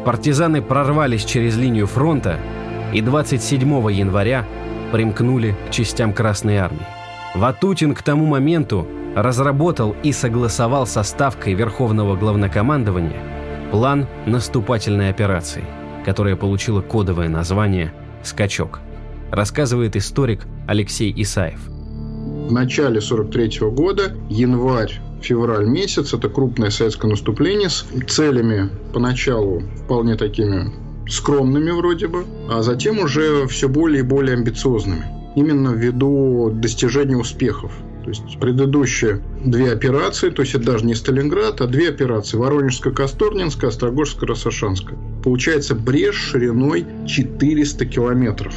партизаны 0.05 0.63
прорвались 0.63 1.25
через 1.25 1.57
линию 1.57 1.87
фронта 1.87 2.41
и 2.93 3.01
27 3.03 3.69
января 3.93 4.45
примкнули 4.91 5.55
к 5.69 5.71
частям 5.71 6.13
Красной 6.13 6.57
Армии. 6.57 6.87
Ватутин 7.37 7.95
к 7.95 8.03
тому 8.03 8.27
моменту 8.27 8.89
разработал 9.15 9.95
и 10.03 10.13
согласовал 10.13 10.87
со 10.87 11.03
Ставкой 11.03 11.55
Верховного 11.55 12.17
Главнокомандования 12.17 13.23
план 13.71 14.07
наступательной 14.27 15.11
операции, 15.11 15.65
которая 16.05 16.37
получила 16.37 16.81
кодовое 16.81 17.29
название 17.29 17.93
«Скачок», 18.23 18.81
рассказывает 19.31 19.97
историк 19.97 20.47
Алексей 20.67 21.13
Исаев. 21.17 21.61
В 21.67 22.53
начале 22.53 23.01
43 23.01 23.61
года, 23.71 24.13
январь 24.31 25.01
февраль 25.21 25.67
месяц. 25.67 26.15
Это 26.15 26.29
крупное 26.29 26.71
советское 26.71 27.09
наступление 27.09 27.69
с 27.69 27.85
целями 28.07 28.71
поначалу 28.93 29.63
вполне 29.85 30.17
такими 30.17 30.73
скромными 31.09 31.71
вроде 31.71 32.09
бы, 32.09 32.25
а 32.51 32.63
затем 32.63 32.99
уже 32.99 33.47
все 33.47 33.69
более 33.69 34.01
и 34.01 34.07
более 34.07 34.37
амбициозными. 34.37 35.05
Именно 35.37 35.71
ввиду 35.71 36.51
достижения 36.53 37.17
успехов. 37.17 37.73
То 38.17 38.25
есть 38.25 38.41
предыдущие 38.41 39.23
две 39.45 39.73
операции, 39.73 40.31
то 40.31 40.43
есть 40.43 40.55
это 40.55 40.65
даже 40.65 40.87
не 40.87 40.95
Сталинград, 40.95 41.61
а 41.61 41.67
две 41.67 41.89
операции. 41.89 42.39
Воронежско-Касторнинская, 42.39 43.69
Острогожско-Рассашанская. 43.69 44.97
Получается 45.23 45.75
брешь 45.75 46.17
шириной 46.17 46.87
400 47.07 47.85
километров. 47.87 48.55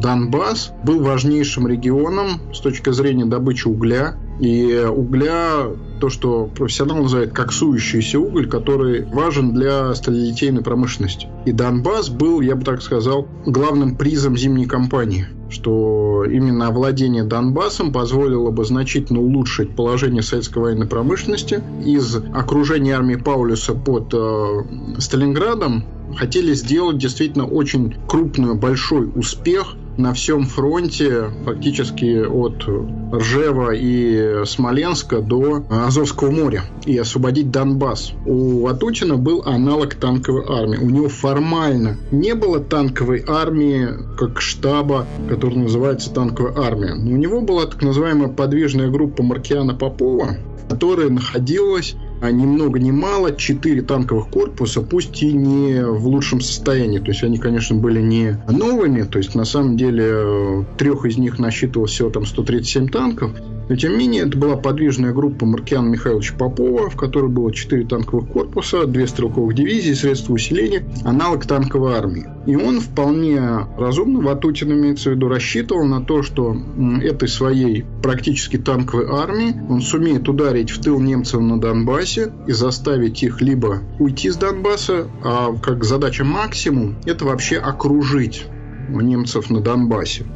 Донбасс 0.00 0.72
был 0.84 1.00
важнейшим 1.00 1.66
регионом 1.66 2.40
с 2.54 2.60
точки 2.60 2.90
зрения 2.90 3.26
добычи 3.26 3.68
угля. 3.68 4.16
И 4.40 4.74
угля, 4.74 5.66
то, 6.00 6.08
что 6.08 6.46
профессионал 6.46 7.02
называет 7.02 7.32
коксующийся 7.32 8.18
уголь, 8.18 8.48
который 8.48 9.04
важен 9.04 9.52
для 9.52 9.94
сталелитейной 9.94 10.62
промышленности. 10.62 11.28
И 11.44 11.52
Донбасс 11.52 12.08
был, 12.08 12.40
я 12.40 12.56
бы 12.56 12.64
так 12.64 12.80
сказал, 12.80 13.28
главным 13.44 13.96
призом 13.96 14.38
зимней 14.38 14.64
кампании 14.64 15.26
что 15.50 16.24
именно 16.24 16.68
овладение 16.68 17.24
Донбассом 17.24 17.92
позволило 17.92 18.50
бы 18.50 18.64
значительно 18.64 19.20
улучшить 19.20 19.74
положение 19.74 20.22
советской 20.22 20.58
военной 20.58 20.86
промышленности. 20.86 21.62
Из 21.84 22.16
окружения 22.16 22.94
армии 22.94 23.16
Паулюса 23.16 23.74
под 23.74 24.14
э, 24.14 24.62
Сталинградом 24.98 25.84
хотели 26.16 26.54
сделать 26.54 26.98
действительно 26.98 27.46
очень 27.46 27.94
крупный, 28.08 28.54
большой 28.54 29.10
успех 29.14 29.74
на 30.00 30.14
всем 30.14 30.46
фронте, 30.46 31.30
фактически 31.44 32.24
от 32.24 32.64
Ржева 33.12 33.72
и 33.74 34.44
Смоленска 34.44 35.20
до 35.20 35.64
Азовского 35.68 36.30
моря 36.30 36.64
и 36.86 36.96
освободить 36.96 37.50
Донбасс. 37.50 38.12
У 38.26 38.62
Ватутина 38.62 39.16
был 39.16 39.42
аналог 39.44 39.94
танковой 39.94 40.44
армии. 40.48 40.78
У 40.78 40.90
него 40.90 41.08
формально 41.08 41.96
не 42.10 42.34
было 42.34 42.60
танковой 42.60 43.24
армии, 43.26 43.88
как 44.16 44.40
штаба, 44.40 45.06
который 45.28 45.58
называется 45.58 46.12
танковая 46.12 46.54
армия. 46.56 46.94
Но 46.94 47.12
у 47.12 47.16
него 47.16 47.40
была 47.40 47.66
так 47.66 47.82
называемая 47.82 48.28
подвижная 48.28 48.88
группа 48.88 49.22
Маркиана 49.22 49.74
Попова, 49.74 50.36
которая 50.68 51.10
находилась 51.10 51.94
а 52.20 52.30
ни 52.30 52.46
много 52.46 52.78
ни 52.78 52.90
мало 52.90 53.34
четыре 53.34 53.82
танковых 53.82 54.28
корпуса, 54.28 54.82
пусть 54.82 55.22
и 55.22 55.32
не 55.32 55.84
в 55.84 56.06
лучшем 56.06 56.40
состоянии. 56.40 56.98
То 56.98 57.08
есть 57.08 57.22
они, 57.22 57.38
конечно, 57.38 57.76
были 57.76 58.00
не 58.00 58.40
новыми, 58.48 59.02
то 59.02 59.18
есть 59.18 59.34
на 59.34 59.44
самом 59.44 59.76
деле 59.76 60.04
э, 60.06 60.64
трех 60.76 61.04
из 61.06 61.16
них 61.16 61.38
насчитывалось 61.38 61.92
всего 61.92 62.10
там 62.10 62.26
137 62.26 62.88
танков, 62.88 63.32
но, 63.70 63.76
тем 63.76 63.92
не 63.92 63.98
менее, 63.98 64.26
это 64.26 64.36
была 64.36 64.56
подвижная 64.56 65.12
группа 65.12 65.46
Маркиана 65.46 65.90
Михайловича 65.90 66.34
Попова, 66.36 66.90
в 66.90 66.96
которой 66.96 67.30
было 67.30 67.54
4 67.54 67.84
танковых 67.86 68.28
корпуса, 68.28 68.84
2 68.84 69.06
стрелковых 69.06 69.54
дивизии, 69.54 69.92
средства 69.92 70.32
усиления, 70.32 70.82
аналог 71.04 71.46
танковой 71.46 71.94
армии. 71.94 72.26
И 72.46 72.56
он 72.56 72.80
вполне 72.80 73.40
разумно, 73.78 74.22
Ватутин 74.22 74.72
имеется 74.72 75.10
в 75.10 75.12
виду, 75.14 75.28
рассчитывал 75.28 75.84
на 75.84 76.04
то, 76.04 76.24
что 76.24 76.56
этой 77.00 77.28
своей 77.28 77.84
практически 78.02 78.56
танковой 78.56 79.06
армии 79.06 79.54
он 79.68 79.82
сумеет 79.82 80.28
ударить 80.28 80.70
в 80.70 80.82
тыл 80.82 80.98
немцев 80.98 81.40
на 81.40 81.60
Донбассе 81.60 82.32
и 82.48 82.52
заставить 82.52 83.22
их 83.22 83.40
либо 83.40 83.82
уйти 84.00 84.30
с 84.30 84.36
Донбасса, 84.36 85.06
а 85.22 85.54
как 85.62 85.84
задача 85.84 86.24
максимум, 86.24 86.96
это 87.06 87.24
вообще 87.24 87.58
окружить 87.58 88.46
немцев 88.88 89.48
на 89.48 89.60
Донбассе. 89.60 90.26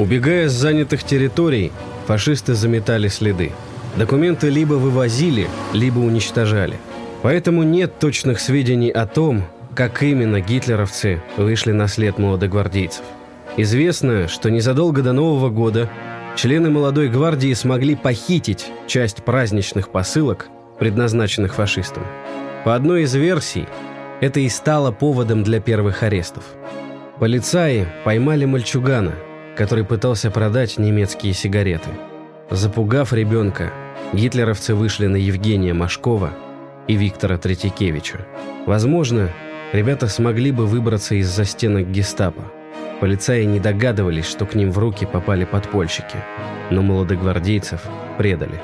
Убегая 0.00 0.48
с 0.48 0.52
занятых 0.52 1.04
территорий, 1.04 1.72
фашисты 2.06 2.54
заметали 2.54 3.08
следы. 3.08 3.52
Документы 3.98 4.48
либо 4.48 4.72
вывозили, 4.72 5.46
либо 5.74 5.98
уничтожали. 5.98 6.78
Поэтому 7.20 7.64
нет 7.64 7.98
точных 7.98 8.40
сведений 8.40 8.88
о 8.88 9.04
том, 9.04 9.44
как 9.74 10.02
именно 10.02 10.40
гитлеровцы 10.40 11.20
вышли 11.36 11.72
на 11.72 11.86
след 11.86 12.16
молодогвардейцев. 12.16 13.04
Известно, 13.58 14.26
что 14.26 14.50
незадолго 14.50 15.02
до 15.02 15.12
Нового 15.12 15.50
года 15.50 15.90
члены 16.34 16.70
молодой 16.70 17.10
гвардии 17.10 17.52
смогли 17.52 17.94
похитить 17.94 18.68
часть 18.86 19.22
праздничных 19.22 19.90
посылок, 19.90 20.48
предназначенных 20.78 21.54
фашистам. 21.54 22.06
По 22.64 22.74
одной 22.74 23.02
из 23.02 23.14
версий, 23.14 23.66
это 24.22 24.40
и 24.40 24.48
стало 24.48 24.92
поводом 24.92 25.42
для 25.42 25.60
первых 25.60 26.02
арестов. 26.02 26.44
Полицаи 27.18 27.86
поймали 28.02 28.46
мальчугана– 28.46 29.12
который 29.56 29.84
пытался 29.84 30.30
продать 30.30 30.78
немецкие 30.78 31.32
сигареты. 31.32 31.90
Запугав 32.50 33.12
ребенка, 33.12 33.72
гитлеровцы 34.12 34.74
вышли 34.74 35.06
на 35.06 35.16
Евгения 35.16 35.72
Машкова 35.72 36.30
и 36.88 36.94
Виктора 36.94 37.36
Третьякевича. 37.36 38.26
Возможно, 38.66 39.30
ребята 39.72 40.08
смогли 40.08 40.50
бы 40.50 40.66
выбраться 40.66 41.14
из-за 41.16 41.44
стенок 41.44 41.90
гестапо. 41.90 42.42
Полицаи 43.00 43.44
не 43.44 43.60
догадывались, 43.60 44.26
что 44.26 44.46
к 44.46 44.54
ним 44.54 44.72
в 44.72 44.78
руки 44.78 45.06
попали 45.06 45.44
подпольщики, 45.44 46.16
но 46.70 46.82
молодогвардейцев 46.82 47.82
предали. 48.18 48.60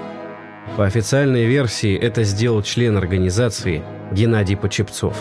По 0.76 0.84
официальной 0.84 1.46
версии 1.46 1.96
это 1.96 2.22
сделал 2.24 2.62
член 2.62 2.96
организации 2.96 3.82
Геннадий 4.12 4.56
Почепцов. 4.56 5.16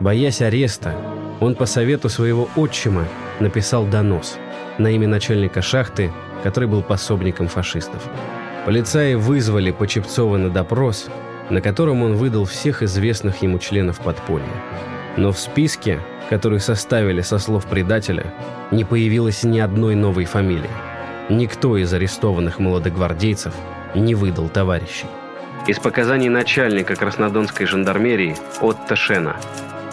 Боясь 0.00 0.42
ареста, 0.42 0.94
он 1.40 1.54
по 1.54 1.66
совету 1.66 2.08
своего 2.08 2.48
отчима 2.56 3.04
написал 3.40 3.84
донос– 3.84 4.38
на 4.78 4.88
имя 4.88 5.08
начальника 5.08 5.62
шахты, 5.62 6.12
который 6.42 6.68
был 6.68 6.82
пособником 6.82 7.48
фашистов. 7.48 8.02
Полицаи 8.64 9.14
вызвали 9.14 9.70
Почепцова 9.70 10.36
на 10.36 10.50
допрос, 10.50 11.08
на 11.50 11.60
котором 11.60 12.02
он 12.02 12.16
выдал 12.16 12.44
всех 12.44 12.82
известных 12.82 13.42
ему 13.42 13.58
членов 13.58 14.00
подполья. 14.00 14.44
Но 15.16 15.32
в 15.32 15.38
списке, 15.38 16.00
который 16.28 16.60
составили 16.60 17.20
со 17.20 17.38
слов 17.38 17.66
предателя, 17.66 18.34
не 18.70 18.84
появилось 18.84 19.44
ни 19.44 19.58
одной 19.58 19.94
новой 19.94 20.24
фамилии. 20.24 20.70
Никто 21.30 21.76
из 21.76 21.92
арестованных 21.92 22.58
молодогвардейцев 22.58 23.54
не 23.94 24.14
выдал 24.14 24.48
товарищей. 24.48 25.06
Из 25.66 25.78
показаний 25.78 26.28
начальника 26.28 26.94
Краснодонской 26.94 27.66
жандармерии 27.66 28.36
Отто 28.60 28.94
Шена. 28.94 29.36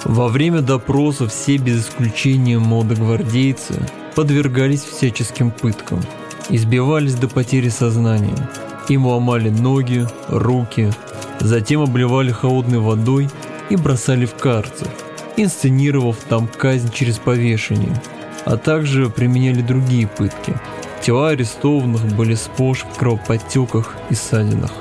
Во 0.04 0.28
время 0.28 0.62
допроса 0.62 1.28
все 1.28 1.58
без 1.58 1.88
исключения 1.88 2.60
молодогвардейцы 2.60 3.76
подвергались 4.16 4.84
всяческим 4.84 5.52
пыткам, 5.52 6.02
избивались 6.50 7.16
до 7.16 7.28
потери 7.28 7.70
сознания. 7.70 8.50
Им 8.90 9.06
ломали 9.06 9.50
ноги, 9.50 10.06
руки, 10.28 10.92
затем 11.40 11.82
обливали 11.82 12.32
холодной 12.32 12.80
водой 12.80 13.30
и 13.70 13.76
бросали 13.76 14.26
в 14.26 14.36
карцер, 14.36 14.88
инсценировав 15.38 16.18
там 16.28 16.48
казнь 16.48 16.92
через 16.92 17.18
повешение, 17.18 18.02
а 18.46 18.58
также 18.58 19.10
применяли 19.10 19.62
другие 19.62 20.08
пытки. 20.08 20.54
Тела 21.02 21.30
арестованных 21.30 22.06
были 22.16 22.36
сплошь 22.36 22.84
в 22.84 22.98
кровоподтеках 22.98 23.96
и 24.10 24.16
ссадинах. 24.16 24.72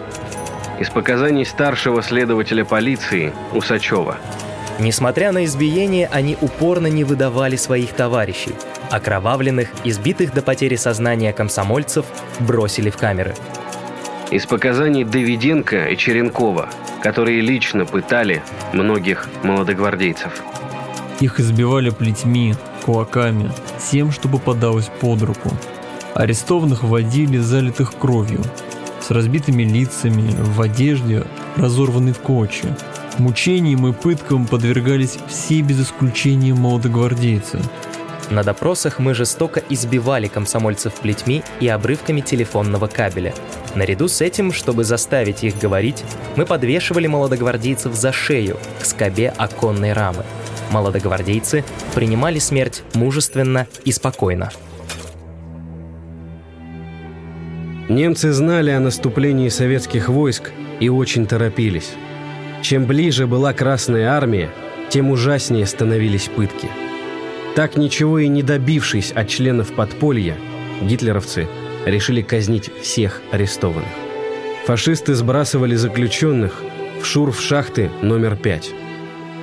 Из 0.80 0.90
показаний 0.90 1.44
старшего 1.44 2.02
следователя 2.02 2.64
полиции 2.64 3.32
Усачева. 3.52 4.16
Несмотря 4.80 5.30
на 5.32 5.44
избиение, 5.44 6.08
они 6.10 6.36
упорно 6.40 6.88
не 6.88 7.04
выдавали 7.04 7.56
своих 7.56 7.92
товарищей– 7.92 8.54
Окровавленных, 8.92 9.70
избитых 9.84 10.34
до 10.34 10.42
потери 10.42 10.76
сознания 10.76 11.32
комсомольцев 11.32 12.04
бросили 12.40 12.90
в 12.90 12.98
камеры. 12.98 13.34
Из 14.30 14.44
показаний 14.44 15.02
Давиденко 15.02 15.86
и 15.86 15.96
Черенкова, 15.96 16.68
которые 17.02 17.40
лично 17.40 17.86
пытали 17.86 18.42
многих 18.74 19.30
молодогвардейцев. 19.44 20.42
Их 21.20 21.40
избивали 21.40 21.88
плетьми, 21.88 22.54
кулаками, 22.84 23.50
всем, 23.78 24.12
что 24.12 24.28
попадалось 24.28 24.90
под 25.00 25.22
руку. 25.22 25.50
Арестованных 26.14 26.82
водили 26.82 27.38
залитых 27.38 27.96
кровью, 27.98 28.42
с 29.00 29.10
разбитыми 29.10 29.62
лицами, 29.62 30.34
в 30.36 30.60
одежде, 30.60 31.24
разорванной 31.56 32.12
в 32.12 32.18
клочья. 32.18 32.76
Мучениям 33.16 33.86
и 33.86 33.94
пыткам 33.94 34.46
подвергались 34.46 35.16
все 35.28 35.62
без 35.62 35.80
исключения 35.80 36.52
молодогвардейцы– 36.52 37.58
на 38.32 38.42
допросах 38.42 38.98
мы 38.98 39.14
жестоко 39.14 39.62
избивали 39.68 40.26
комсомольцев 40.26 40.94
плетьми 40.94 41.42
и 41.60 41.68
обрывками 41.68 42.20
телефонного 42.20 42.86
кабеля. 42.86 43.34
Наряду 43.74 44.08
с 44.08 44.20
этим, 44.20 44.52
чтобы 44.52 44.84
заставить 44.84 45.44
их 45.44 45.58
говорить, 45.58 46.02
мы 46.36 46.46
подвешивали 46.46 47.06
молодогвардейцев 47.06 47.94
за 47.94 48.12
шею 48.12 48.58
к 48.80 48.84
скобе 48.84 49.32
оконной 49.36 49.92
рамы. 49.92 50.24
Молодогвардейцы 50.70 51.64
принимали 51.94 52.38
смерть 52.38 52.82
мужественно 52.94 53.66
и 53.84 53.92
спокойно. 53.92 54.50
Немцы 57.88 58.32
знали 58.32 58.70
о 58.70 58.80
наступлении 58.80 59.48
советских 59.48 60.08
войск 60.08 60.50
и 60.80 60.88
очень 60.88 61.26
торопились. 61.26 61.90
Чем 62.62 62.86
ближе 62.86 63.26
была 63.26 63.52
Красная 63.52 64.10
Армия, 64.10 64.50
тем 64.88 65.10
ужаснее 65.10 65.66
становились 65.66 66.28
пытки– 66.28 66.68
так 67.54 67.76
ничего 67.76 68.18
и 68.18 68.28
не 68.28 68.42
добившись 68.42 69.12
от 69.12 69.28
членов 69.28 69.72
подполья, 69.72 70.36
гитлеровцы 70.80 71.48
решили 71.84 72.22
казнить 72.22 72.70
всех 72.80 73.20
арестованных. 73.30 73.88
Фашисты 74.66 75.14
сбрасывали 75.14 75.74
заключенных 75.74 76.62
в 77.00 77.04
шурф-шахты 77.04 77.90
номер 78.00 78.36
5. 78.36 78.70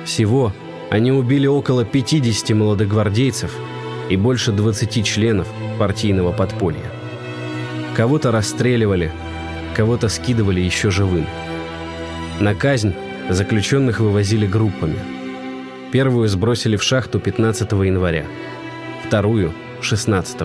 Всего 0.06 0.52
они 0.90 1.12
убили 1.12 1.46
около 1.46 1.84
50 1.84 2.50
молодогвардейцев 2.50 3.54
и 4.08 4.16
больше 4.16 4.50
20 4.50 5.04
членов 5.04 5.46
партийного 5.78 6.32
подполья. 6.32 6.90
Кого-то 7.94 8.32
расстреливали, 8.32 9.12
кого-то 9.76 10.08
скидывали 10.08 10.60
еще 10.60 10.90
живым. 10.90 11.26
На 12.40 12.54
казнь 12.54 12.94
заключенных 13.28 14.00
вывозили 14.00 14.46
группами– 14.46 14.96
Первую 15.92 16.28
сбросили 16.28 16.76
в 16.76 16.84
шахту 16.84 17.18
15 17.18 17.72
января, 17.72 18.24
вторую– 19.04 19.52
16 19.80 20.42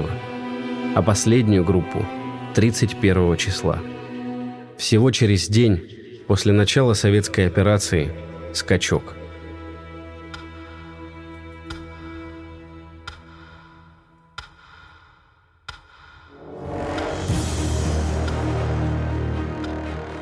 а 0.95 1.01
последнюю 1.03 1.63
группу– 1.63 2.03
31 2.55 3.37
числа. 3.37 3.77
Всего 4.79 5.11
через 5.11 5.47
день 5.47 5.87
после 6.25 6.51
начала 6.51 6.93
советской 6.93 7.45
операции 7.45 8.11
«Скачок». 8.53 9.13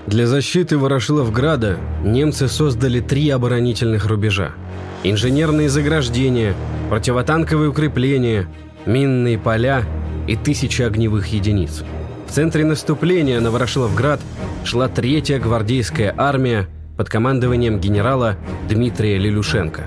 Для 0.05 0.27
защиты 0.27 0.77
Ворошиловграда 0.77 1.77
немцы 2.03 2.49
создали 2.49 2.99
три 2.99 3.29
оборонительных 3.29 4.05
рубежа– 4.05 4.51
инженерные 5.03 5.69
заграждения, 5.69 6.55
противотанковые 6.89 7.69
укрепления, 7.69 8.47
минные 8.85 9.37
поля 9.37 9.83
и 10.27 10.35
тысячи 10.35 10.81
огневых 10.81 11.27
единиц. 11.27 11.83
В 12.27 12.31
центре 12.31 12.65
наступления 12.65 13.39
на 13.39 13.51
Ворошиловград 13.51 14.19
шла 14.63 14.87
третья 14.87 15.39
гвардейская 15.39 16.13
армия 16.17 16.67
под 16.97 17.09
командованием 17.09 17.79
генерала 17.79 18.37
Дмитрия 18.69 19.17
Лилюшенко. 19.17 19.83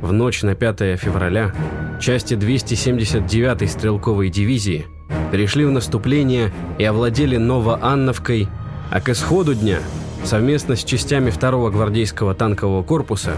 В 0.00 0.12
ночь 0.12 0.42
на 0.42 0.54
5 0.54 0.98
февраля 0.98 1.52
части 2.00 2.34
279-й 2.34 3.68
стрелковой 3.68 4.28
дивизии 4.28 4.86
перешли 5.32 5.64
в 5.64 5.70
наступление 5.70 6.52
и 6.78 6.84
овладели 6.84 7.36
Новоанновкой, 7.36 8.48
а 8.90 9.00
к 9.00 9.08
исходу 9.08 9.54
дня 9.54 9.78
совместно 10.24 10.76
с 10.76 10.84
частями 10.84 11.30
2-го 11.30 11.70
гвардейского 11.70 12.34
танкового 12.34 12.82
корпуса 12.82 13.32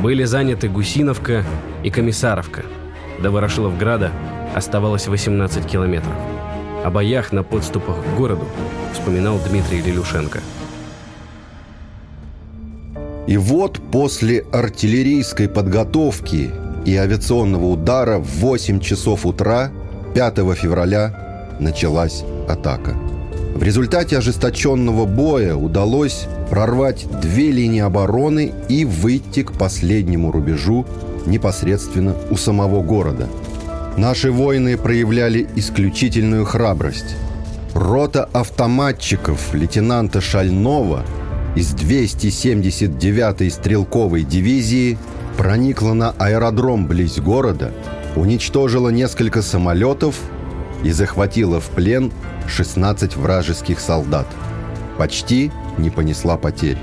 были 0.00 0.24
заняты 0.24 0.68
Гусиновка 0.68 1.44
и 1.82 1.90
Комиссаровка. 1.90 2.62
До 3.22 3.30
Ворошиловграда 3.30 4.10
оставалось 4.54 5.06
18 5.06 5.66
километров. 5.66 6.14
О 6.84 6.90
боях 6.90 7.32
на 7.32 7.42
подступах 7.42 7.96
к 7.96 8.16
городу 8.16 8.46
вспоминал 8.92 9.38
Дмитрий 9.48 9.80
Лилюшенко. 9.80 10.40
И 13.26 13.36
вот 13.36 13.80
после 13.92 14.44
артиллерийской 14.52 15.48
подготовки 15.48 16.50
и 16.84 16.96
авиационного 16.96 17.66
удара 17.66 18.18
в 18.18 18.26
8 18.40 18.80
часов 18.80 19.24
утра 19.24 19.70
5 20.14 20.38
февраля 20.56 21.56
началась 21.60 22.24
атака. 22.48 23.11
В 23.54 23.62
результате 23.62 24.18
ожесточенного 24.18 25.04
боя 25.04 25.54
удалось 25.54 26.26
прорвать 26.50 27.06
две 27.20 27.50
линии 27.50 27.80
обороны 27.80 28.52
и 28.68 28.84
выйти 28.84 29.42
к 29.42 29.52
последнему 29.52 30.32
рубежу 30.32 30.86
непосредственно 31.26 32.14
у 32.30 32.36
самого 32.36 32.82
города. 32.82 33.28
Наши 33.96 34.32
воины 34.32 34.76
проявляли 34.76 35.46
исключительную 35.54 36.44
храбрость. 36.44 37.16
Рота 37.74 38.28
автоматчиков 38.32 39.54
лейтенанта 39.54 40.20
Шальнова– 40.20 41.04
из 41.54 41.74
279-й 41.74 43.50
стрелковой 43.50 44.22
дивизии 44.22 44.96
проникла 45.36 45.92
на 45.92 46.10
аэродром 46.18 46.86
близ 46.86 47.18
города, 47.18 47.72
уничтожила 48.16 48.88
несколько 48.88 49.42
самолетов 49.42 50.18
и 50.82 50.90
захватила 50.92 51.60
в 51.60 51.68
плен 51.70 52.10
16 52.48 53.16
вражеских 53.16 53.80
солдат. 53.80 54.26
Почти 54.98 55.50
не 55.78 55.90
понесла 55.90 56.36
потерь. 56.36 56.78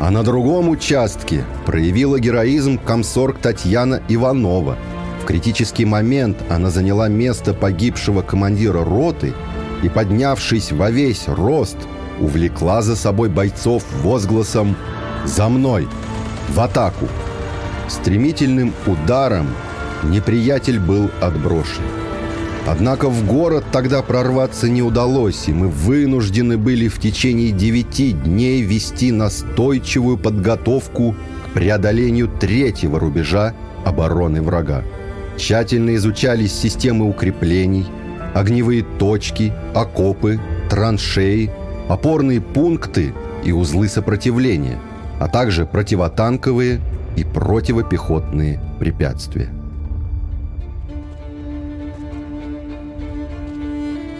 А 0.00 0.10
на 0.10 0.22
другом 0.22 0.68
участке 0.68 1.44
проявила 1.64 2.18
героизм 2.18 2.78
комсорг 2.78 3.38
Татьяна 3.38 4.02
Иванова. 4.08 4.76
В 5.22 5.24
критический 5.24 5.84
момент 5.84 6.38
она 6.50 6.70
заняла 6.70 7.08
место 7.08 7.54
погибшего 7.54 8.22
командира 8.22 8.84
роты 8.84 9.32
и, 9.82 9.88
поднявшись 9.88 10.72
во 10.72 10.90
весь 10.90 11.28
рост, 11.28 11.76
увлекла 12.20 12.82
за 12.82 12.96
собой 12.96 13.28
бойцов 13.28 13.84
возгласом 14.02 14.76
«За 15.24 15.48
мной! 15.48 15.86
В 16.48 16.60
атаку!». 16.60 17.06
Стремительным 17.88 18.72
ударом 18.86 19.46
неприятель 20.02 20.80
был 20.80 21.10
отброшен. 21.20 22.01
Однако 22.66 23.08
в 23.08 23.26
город 23.26 23.64
тогда 23.72 24.02
прорваться 24.02 24.68
не 24.68 24.82
удалось, 24.82 25.48
и 25.48 25.52
мы 25.52 25.68
вынуждены 25.68 26.56
были 26.56 26.88
в 26.88 27.00
течение 27.00 27.50
девяти 27.50 28.12
дней 28.12 28.62
вести 28.62 29.10
настойчивую 29.10 30.16
подготовку 30.16 31.16
к 31.44 31.54
преодолению 31.54 32.28
третьего 32.28 33.00
рубежа 33.00 33.54
обороны 33.84 34.42
врага. 34.42 34.84
Тщательно 35.36 35.96
изучались 35.96 36.52
системы 36.52 37.08
укреплений, 37.08 37.86
огневые 38.34 38.84
точки, 38.98 39.52
окопы, 39.74 40.40
траншеи– 40.70 41.50
опорные 41.88 42.40
пункты 42.40 43.12
и 43.44 43.52
узлы 43.52 43.88
сопротивления, 43.88 44.78
а 45.20 45.28
также 45.28 45.66
противотанковые 45.66 46.80
и 47.16 47.24
противопехотные 47.24 48.60
препятствия. 48.78 49.50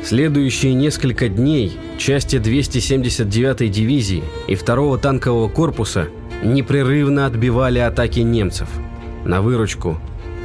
Следующие 0.05 0.75
несколько 0.75 1.29
дней 1.29 1.79
части 1.99 2.37
279-й 2.37 3.69
дивизии 3.69 4.25
и 4.49 4.55
2-го 4.55 4.97
танкового 4.99 5.49
корпуса 5.49 6.09
непрерывно 6.43 7.27
отбивали 7.27 7.79
атаки 7.79 8.21
немцев. 8.21 8.69
На 9.25 9.41
выручку 9.41 9.99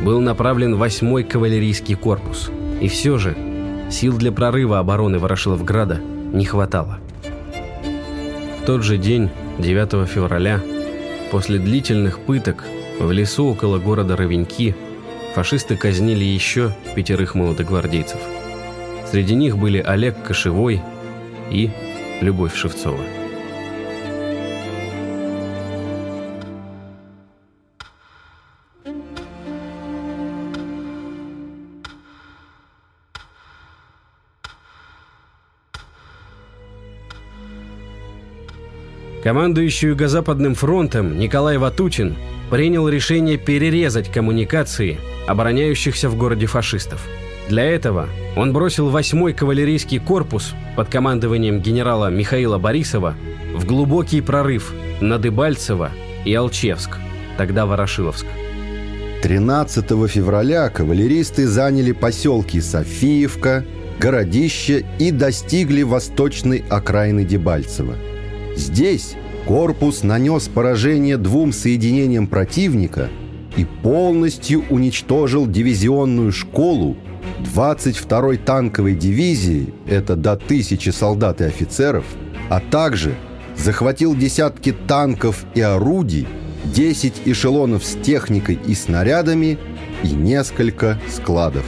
был 0.03 0.21
направлен 0.21 0.75
8-й 0.75 1.23
кавалерийский 1.23 1.95
корпус. 1.95 2.51
И 2.81 2.87
все 2.87 3.17
же 3.17 3.35
сил 3.89 4.17
для 4.17 4.31
прорыва 4.31 4.79
обороны 4.79 5.17
Ворошиловграда 5.17 5.99
не 6.31 6.45
хватало 6.45 6.99
тот 8.67 8.83
же 8.83 8.97
день, 8.97 9.29
9 9.59 10.09
февраля, 10.09 10.59
после 11.31 11.57
длительных 11.57 12.19
пыток, 12.19 12.65
в 12.99 13.09
лесу 13.13 13.45
около 13.47 13.77
города 13.79 14.17
Ровеньки 14.17 14.75
фашисты 15.33 15.77
казнили 15.77 16.25
еще 16.25 16.75
пятерых 16.93 17.33
молодогвардейцев. 17.33 18.19
Среди 19.09 19.35
них 19.35 19.57
были 19.57 19.79
Олег 19.79 20.21
Кошевой 20.21 20.81
и 21.49 21.69
Любовь 22.19 22.53
Шевцова. 22.53 22.99
Командующий 39.23 39.89
Юго-Западным 39.89 40.53
фронтом 40.53 41.17
Николай 41.17 41.57
Ватучин 41.57 42.15
принял 42.49 42.87
решение 42.89 43.37
перерезать 43.37 44.11
коммуникации 44.11 44.99
обороняющихся 45.27 46.09
в 46.09 46.17
городе 46.17 46.45
фашистов. 46.45 47.05
Для 47.49 47.63
этого 47.63 48.07
он 48.35 48.53
бросил 48.53 48.89
8-й 48.89 49.33
кавалерийский 49.33 49.99
корпус 49.99 50.53
под 50.75 50.89
командованием 50.89 51.59
генерала 51.59 52.09
Михаила 52.09 52.57
Борисова 52.57 53.15
в 53.55 53.65
глубокий 53.65 54.21
прорыв 54.21 54.73
на 55.01 55.17
Дебальцево 55.17 55.91
и 56.25 56.33
Алчевск, 56.33 56.97
тогда 57.37 57.65
Ворошиловск. 57.65 58.25
13 59.23 59.85
февраля 60.09 60.69
кавалеристы 60.69 61.47
заняли 61.47 61.91
поселки 61.91 62.61
Софиевка, 62.61 63.65
Городище 63.99 64.85
и 64.99 65.09
достигли 65.09 65.81
восточной 65.81 66.63
окраины 66.69 67.23
Дебальцева– 67.23 67.95
Здесь 68.57 69.13
корпус 69.45 70.01
нанес 70.01 70.47
поражение 70.47 71.17
двум 71.17 71.53
соединениям 71.53 72.25
противника 72.25 73.07
и 73.55 73.65
полностью 73.65 74.63
уничтожил 74.71 75.45
дивизионную 75.45 76.31
школу 76.31 76.97
22-й 77.55 78.37
танковой 78.37 78.95
дивизии, 78.95 79.73
это 79.87 80.15
до 80.15 80.35
тысячи 80.35 80.89
солдат 80.89 81.41
и 81.41 81.45
офицеров, 81.45 82.05
а 82.49 82.59
также 82.59 83.15
захватил 83.55 84.15
десятки 84.15 84.71
танков 84.71 85.45
и 85.55 85.61
орудий, 85.61 86.27
10 86.65 87.21
эшелонов 87.25 87.83
с 87.83 87.95
техникой 88.01 88.59
и 88.65 88.73
снарядами 88.75 89.57
и 90.03 90.09
несколько 90.09 90.99
складов. 91.09 91.65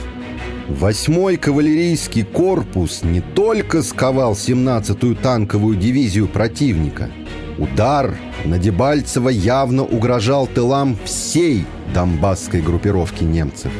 Восьмой 0.68 1.36
кавалерийский 1.36 2.22
корпус 2.22 3.02
не 3.02 3.20
только 3.20 3.82
сковал 3.82 4.34
17-ю 4.34 5.16
танковую 5.16 5.76
дивизию 5.76 6.28
противника. 6.28 7.10
Удар 7.58 8.14
на 8.44 8.56
Дебальцево 8.58 9.28
явно 9.28 9.84
угрожал 9.84 10.46
тылам 10.46 10.96
всей 11.04 11.66
донбасской 11.92 12.62
группировки 12.62 13.24
немцев. 13.24 13.72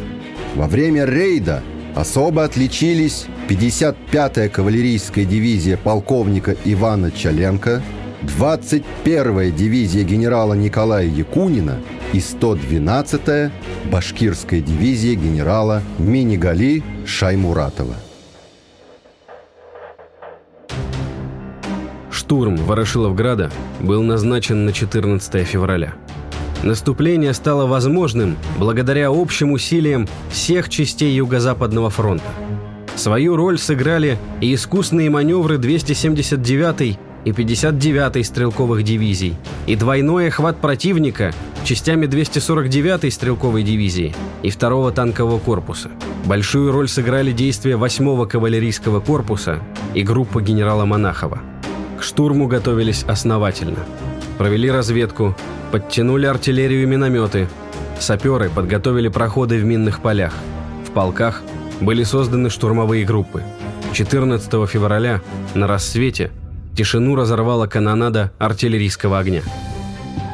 Во 0.56 0.66
время 0.66 1.04
рейда 1.04 1.62
особо 1.94 2.44
отличились 2.44 3.26
55-я 3.48 4.48
кавалерийская 4.48 5.24
дивизия 5.24 5.76
полковника 5.76 6.56
Ивана 6.64 7.10
Чаленко, 7.10 7.82
21-я 8.22 9.50
дивизия 9.50 10.04
генерала 10.04 10.54
Николая 10.54 11.06
Якунина– 11.06 11.78
и 12.12 12.18
112-я 12.18 13.50
башкирская 13.90 14.60
дивизия 14.60 15.14
генерала 15.14 15.82
Минигали 15.98 16.82
Шаймуратова. 17.06 17.94
Штурм 22.10 22.56
Ворошиловграда 22.56 23.50
был 23.80 24.02
назначен 24.02 24.64
на 24.64 24.72
14 24.72 25.46
февраля. 25.46 25.94
Наступление 26.62 27.32
стало 27.32 27.66
возможным 27.66 28.36
благодаря 28.58 29.08
общим 29.10 29.52
усилиям 29.52 30.06
всех 30.30 30.68
частей 30.68 31.14
Юго-Западного 31.14 31.88
фронта. 31.88 32.24
Свою 32.96 33.36
роль 33.36 33.58
сыграли 33.58 34.18
и 34.42 34.54
искусные 34.54 35.08
маневры 35.08 35.56
279-й 35.56 36.98
и 37.24 37.30
59-й 37.30 38.24
стрелковых 38.24 38.82
дивизий, 38.82 39.36
и 39.66 39.76
двойной 39.76 40.28
охват 40.28 40.58
противника 40.60 41.32
частями 41.64 42.06
249-й 42.06 43.10
стрелковой 43.10 43.62
дивизии 43.62 44.14
и 44.42 44.48
2-го 44.48 44.90
танкового 44.90 45.38
корпуса. 45.38 45.90
Большую 46.26 46.72
роль 46.72 46.88
сыграли 46.88 47.32
действия 47.32 47.76
8-го 47.76 48.26
кавалерийского 48.26 49.00
корпуса 49.00 49.60
и 49.94 50.02
группа 50.02 50.42
генерала 50.42 50.84
Монахова. 50.84 51.40
К 51.98 52.02
штурму 52.02 52.48
готовились 52.48 53.04
основательно. 53.04 53.78
Провели 54.40 54.70
разведку, 54.70 55.36
подтянули 55.70 56.24
артиллерию 56.24 56.84
и 56.84 56.86
минометы. 56.86 57.46
Саперы 57.98 58.48
подготовили 58.48 59.08
проходы 59.08 59.58
в 59.58 59.64
минных 59.66 60.00
полях. 60.00 60.32
В 60.88 60.92
полках 60.92 61.42
были 61.82 62.04
созданы 62.04 62.48
штурмовые 62.48 63.04
группы. 63.04 63.42
14 63.92 64.50
февраля 64.66 65.20
на 65.52 65.66
рассвете 65.66 66.30
тишину 66.74 67.16
разорвала 67.16 67.66
канонада 67.66 68.32
артиллерийского 68.38 69.18
огня. 69.18 69.42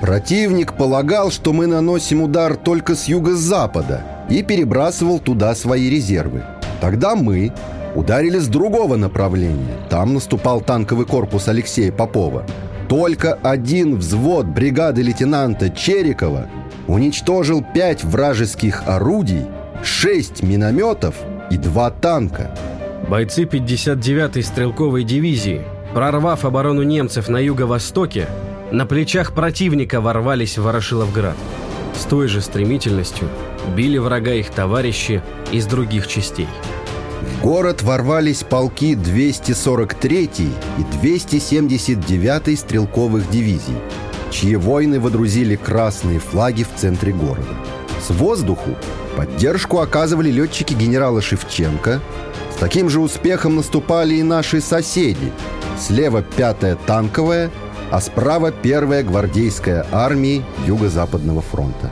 Противник 0.00 0.74
полагал, 0.74 1.32
что 1.32 1.52
мы 1.52 1.66
наносим 1.66 2.22
удар 2.22 2.54
только 2.54 2.94
с 2.94 3.08
юго-запада 3.08 4.04
и 4.30 4.44
перебрасывал 4.44 5.18
туда 5.18 5.52
свои 5.56 5.90
резервы. 5.90 6.44
Тогда 6.80 7.16
мы 7.16 7.52
ударили 7.96 8.38
с 8.38 8.46
другого 8.46 8.94
направления. 8.94 9.74
Там 9.90 10.14
наступал 10.14 10.60
танковый 10.60 11.06
корпус 11.06 11.48
Алексея 11.48 11.90
Попова. 11.90 12.46
Только 12.88 13.34
один 13.34 13.96
взвод 13.96 14.46
бригады 14.46 15.02
лейтенанта 15.02 15.70
Черикова 15.70 16.48
уничтожил 16.86 17.64
пять 17.74 18.04
вражеских 18.04 18.84
орудий, 18.86 19.46
шесть 19.82 20.42
минометов 20.42 21.16
и 21.50 21.56
два 21.56 21.90
танка. 21.90 22.56
Бойцы 23.08 23.42
59-й 23.42 24.42
стрелковой 24.42 25.02
дивизии, 25.02 25.62
прорвав 25.94 26.44
оборону 26.44 26.82
немцев 26.84 27.28
на 27.28 27.38
юго-востоке, 27.38 28.28
на 28.70 28.86
плечах 28.86 29.32
противника 29.32 30.00
ворвались 30.00 30.56
в 30.56 30.62
Ворошиловград. 30.62 31.36
С 31.96 32.04
той 32.04 32.28
же 32.28 32.40
стремительностью 32.40 33.28
били 33.74 33.98
врага 33.98 34.32
их 34.32 34.50
товарищи 34.50 35.22
из 35.50 35.66
других 35.66 36.06
частей. 36.06 36.48
В 37.26 37.42
город 37.42 37.82
ворвались 37.82 38.42
полки 38.42 38.94
243 38.94 40.24
и 40.24 40.98
279 41.00 42.58
стрелковых 42.58 43.28
дивизий, 43.30 43.76
чьи 44.30 44.56
воины 44.56 45.00
водрузили 45.00 45.56
красные 45.56 46.18
флаги 46.18 46.64
в 46.64 46.78
центре 46.78 47.12
города. 47.12 47.54
С 48.00 48.10
воздуху 48.10 48.70
поддержку 49.16 49.80
оказывали 49.80 50.30
летчики 50.30 50.74
генерала 50.74 51.20
Шевченко. 51.20 52.00
С 52.54 52.56
таким 52.58 52.88
же 52.88 53.00
успехом 53.00 53.56
наступали 53.56 54.14
и 54.14 54.22
наши 54.22 54.60
соседи. 54.60 55.32
Слева 55.78 56.24
5-я 56.36 56.76
танковая, 56.86 57.50
а 57.90 58.00
справа 58.00 58.50
1-я 58.50 59.02
гвардейская 59.02 59.86
армии 59.92 60.44
Юго-Западного 60.66 61.42
фронта. 61.42 61.90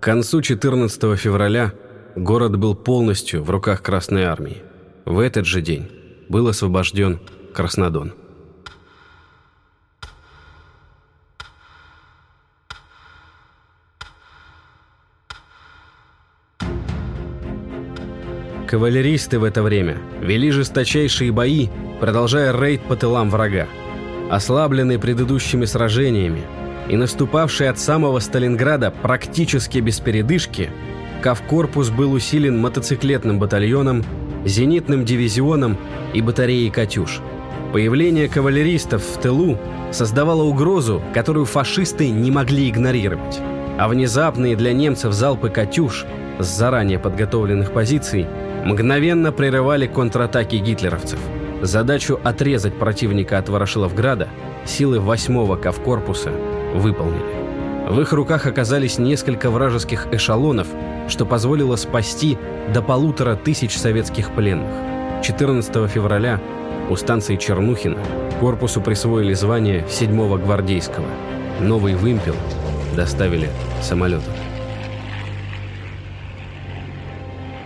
К 0.00 0.04
концу 0.04 0.40
14 0.42 1.18
февраля 1.18 1.72
город 2.18 2.58
был 2.58 2.74
полностью 2.74 3.42
в 3.42 3.50
руках 3.50 3.82
Красной 3.82 4.24
Армии. 4.24 4.62
В 5.04 5.18
этот 5.20 5.46
же 5.46 5.62
день 5.62 5.90
был 6.28 6.48
освобожден 6.48 7.20
Краснодон. 7.54 8.12
Кавалеристы 18.66 19.38
в 19.38 19.44
это 19.44 19.62
время 19.62 19.96
вели 20.20 20.50
жесточайшие 20.50 21.32
бои, 21.32 21.68
продолжая 22.00 22.52
рейд 22.52 22.82
по 22.82 22.96
тылам 22.96 23.30
врага. 23.30 23.66
Ослабленные 24.30 24.98
предыдущими 24.98 25.64
сражениями 25.64 26.42
и 26.90 26.96
наступавший 26.96 27.70
от 27.70 27.78
самого 27.78 28.18
Сталинграда 28.18 28.90
практически 28.90 29.78
без 29.78 30.00
передышки, 30.00 30.70
Кавкорпус 31.22 31.90
был 31.90 32.12
усилен 32.12 32.58
мотоциклетным 32.58 33.38
батальоном, 33.38 34.04
зенитным 34.44 35.04
дивизионом 35.04 35.76
и 36.14 36.22
батареей 36.22 36.70
«Катюш». 36.70 37.20
Появление 37.72 38.28
кавалеристов 38.28 39.02
в 39.02 39.20
тылу 39.20 39.58
создавало 39.90 40.44
угрозу, 40.44 41.02
которую 41.12 41.44
фашисты 41.44 42.08
не 42.08 42.30
могли 42.30 42.70
игнорировать. 42.70 43.40
А 43.78 43.88
внезапные 43.88 44.56
для 44.56 44.72
немцев 44.72 45.12
залпы 45.12 45.50
«Катюш» 45.50 46.06
с 46.38 46.46
заранее 46.46 46.98
подготовленных 46.98 47.72
позиций 47.72 48.26
мгновенно 48.64 49.32
прерывали 49.32 49.86
контратаки 49.86 50.56
гитлеровцев. 50.56 51.18
Задачу 51.62 52.20
отрезать 52.22 52.78
противника 52.78 53.38
от 53.38 53.48
Ворошиловграда 53.48 54.28
силы 54.64 54.98
8-го 54.98 55.56
Кавкорпуса 55.56 56.30
выполнили. 56.74 57.38
В 57.88 58.00
их 58.00 58.12
руках 58.12 58.46
оказались 58.46 58.98
несколько 58.98 59.50
вражеских 59.50 60.06
эшелонов, 60.12 60.68
что 61.08 61.26
позволило 61.26 61.76
спасти 61.76 62.38
до 62.72 62.82
полутора 62.82 63.34
тысяч 63.36 63.76
советских 63.76 64.30
пленных. 64.30 64.70
14 65.22 65.90
февраля 65.90 66.40
у 66.90 66.96
станции 66.96 67.36
Чернухина 67.36 67.98
корпусу 68.40 68.80
присвоили 68.80 69.34
звание 69.34 69.84
7-го 69.88 70.38
гвардейского. 70.38 71.06
Новый 71.60 71.94
вымпел 71.94 72.36
доставили 72.94 73.48
самолетом. 73.82 74.32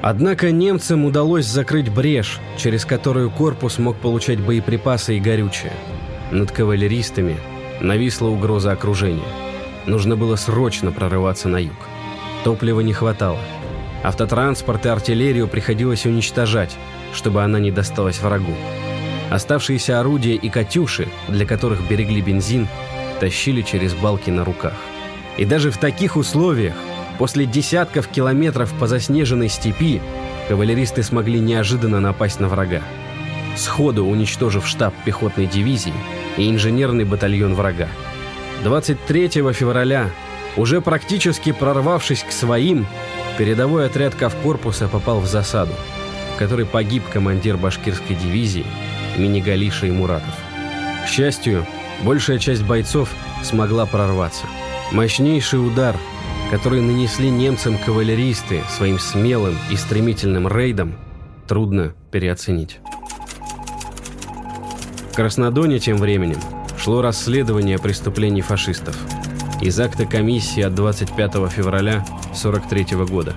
Однако 0.02 0.50
немцам 0.50 1.04
удалось 1.04 1.46
закрыть 1.46 1.88
брешь, 1.88 2.40
через 2.56 2.84
которую 2.84 3.30
корпус 3.30 3.78
мог 3.78 3.96
получать 3.96 4.40
боеприпасы 4.40 5.16
и 5.16 5.20
горючее. 5.20 5.72
Над 6.32 6.50
кавалеристами 6.50 7.36
нависла 7.80 8.28
угроза 8.28 8.72
окружения. 8.72 9.22
Нужно 9.86 10.16
было 10.16 10.34
срочно 10.34 10.90
прорываться 10.90 11.48
на 11.48 11.58
юг. 11.58 11.76
Топлива 12.44 12.80
не 12.80 12.92
хватало. 12.92 13.38
Автотранспорт 14.02 14.86
и 14.86 14.88
артиллерию 14.88 15.48
приходилось 15.48 16.06
уничтожать, 16.06 16.76
чтобы 17.14 17.42
она 17.42 17.58
не 17.58 17.70
досталась 17.70 18.20
врагу. 18.20 18.54
Оставшиеся 19.30 20.00
орудия 20.00 20.34
и 20.34 20.48
«Катюши», 20.48 21.08
для 21.28 21.46
которых 21.46 21.88
берегли 21.88 22.20
бензин, 22.20 22.68
тащили 23.20 23.62
через 23.62 23.94
балки 23.94 24.30
на 24.30 24.44
руках. 24.44 24.74
И 25.36 25.44
даже 25.44 25.70
в 25.70 25.78
таких 25.78 26.16
условиях 26.16 26.74
После 27.18 27.46
десятков 27.46 28.08
километров 28.08 28.72
по 28.78 28.86
заснеженной 28.86 29.48
степи 29.48 30.00
кавалеристы 30.48 31.02
смогли 31.02 31.38
неожиданно 31.38 32.00
напасть 32.00 32.40
на 32.40 32.48
врага, 32.48 32.82
сходу 33.56 34.04
уничтожив 34.04 34.66
штаб 34.66 34.94
пехотной 35.04 35.46
дивизии 35.46 35.94
и 36.36 36.50
инженерный 36.50 37.04
батальон 37.04 37.54
врага. 37.54 37.88
23 38.64 39.28
февраля, 39.52 40.10
уже 40.56 40.80
практически 40.80 41.52
прорвавшись 41.52 42.22
к 42.22 42.32
своим, 42.32 42.86
передовой 43.38 43.86
отряд 43.86 44.14
Кавкорпуса 44.14 44.88
попал 44.88 45.20
в 45.20 45.26
засаду, 45.26 45.72
в 46.34 46.38
которой 46.38 46.66
погиб 46.66 47.04
командир 47.08 47.56
башкирской 47.56 48.16
дивизии 48.16 48.66
Минигалиша 49.16 49.86
и 49.86 49.90
Муратов. 49.90 50.34
К 51.04 51.08
счастью, 51.08 51.66
большая 52.02 52.38
часть 52.38 52.64
бойцов 52.64 53.10
смогла 53.42 53.86
прорваться. 53.86 54.46
Мощнейший 54.92 55.66
удар– 55.66 55.96
который 56.52 56.82
нанесли 56.82 57.30
немцам 57.30 57.78
кавалеристы 57.78 58.60
своим 58.68 58.98
смелым 58.98 59.56
и 59.70 59.76
стремительным 59.76 60.46
рейдом, 60.46 60.96
трудно 61.48 61.94
переоценить. 62.10 62.78
В 65.10 65.16
Краснодоне 65.16 65.78
тем 65.78 65.96
временем 65.96 66.36
шло 66.76 67.00
расследование 67.00 67.78
преступлений 67.78 68.42
фашистов 68.42 68.94
из 69.62 69.78
акта 69.78 70.06
комиссии 70.06 70.62
от 70.62 70.74
25 70.74 71.32
февраля 71.50 72.04
1943 72.32 72.96
года. 73.06 73.34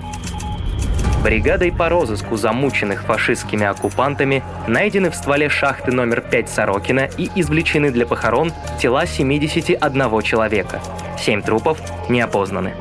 Бригадой 1.24 1.72
по 1.72 1.88
розыску 1.88 2.36
замученных 2.36 3.04
фашистскими 3.04 3.66
оккупантами 3.66 4.44
найдены 4.68 5.12
в 5.12 5.16
стволе 5.16 5.50
шахты 5.50 5.92
номер 5.92 6.22
5 6.22 6.50
Сорокина 6.50 7.10
и 7.18 7.30
извлечены 7.36 7.92
для 7.92 8.06
похорон 8.08 8.52
тела 8.80 9.06
71 9.06 10.22
человека. 10.24 10.82
Семь 11.20 11.42
трупов 11.42 11.80
не 12.10 12.22
опознаны. 12.22 12.74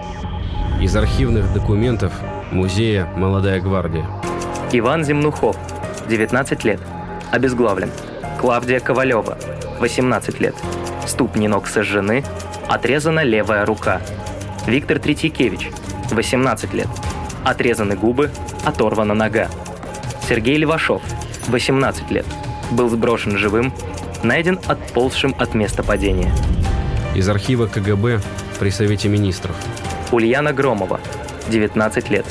Из 0.80 0.96
архивных 0.96 1.52
документов 1.52 2.12
музея 2.50 3.06
«Молодая 3.16 3.60
гвардия». 3.60 4.06
Иван 4.72 5.04
Земнухов, 5.04 5.56
19 6.08 6.64
лет, 6.64 6.80
обезглавлен. 7.30 7.90
Клавдия 8.40 8.80
Ковалева, 8.80 9.38
18 9.80 10.40
лет. 10.40 10.54
Ступни 11.06 11.48
ног 11.48 11.66
сожжены, 11.66 12.24
отрезана 12.68 13.22
левая 13.22 13.64
рука. 13.64 14.00
Виктор 14.66 14.98
Третьякевич, 14.98 15.70
18 16.10 16.72
лет. 16.72 16.88
Отрезаны 17.44 17.96
губы, 17.96 18.30
оторвана 18.64 19.14
нога. 19.14 19.48
Сергей 20.28 20.56
Левашов, 20.56 21.02
18 21.48 22.10
лет. 22.10 22.26
Был 22.70 22.88
сброшен 22.88 23.36
живым, 23.36 23.72
найден 24.22 24.58
отползшим 24.66 25.34
от 25.38 25.54
места 25.54 25.82
падения. 25.82 26.32
Из 27.14 27.28
архива 27.28 27.66
КГБ 27.66 28.20
при 28.58 28.70
Совете 28.70 29.08
Министров– 29.08 29.56
Ульяна 30.14 30.52
Громова, 30.52 31.00
19 31.48 32.10
лет. 32.10 32.24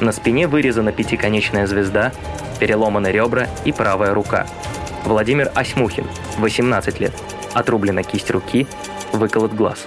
На 0.00 0.12
спине 0.12 0.46
вырезана 0.46 0.92
пятиконечная 0.92 1.66
звезда, 1.66 2.12
переломаны 2.60 3.08
ребра 3.08 3.48
и 3.64 3.72
правая 3.72 4.14
рука. 4.14 4.46
Владимир 5.04 5.50
Осьмухин, 5.54 6.06
18 6.38 7.00
лет. 7.00 7.12
Отрублена 7.52 8.04
кисть 8.04 8.30
руки, 8.30 8.68
выколот 9.14 9.52
глаз. 9.52 9.86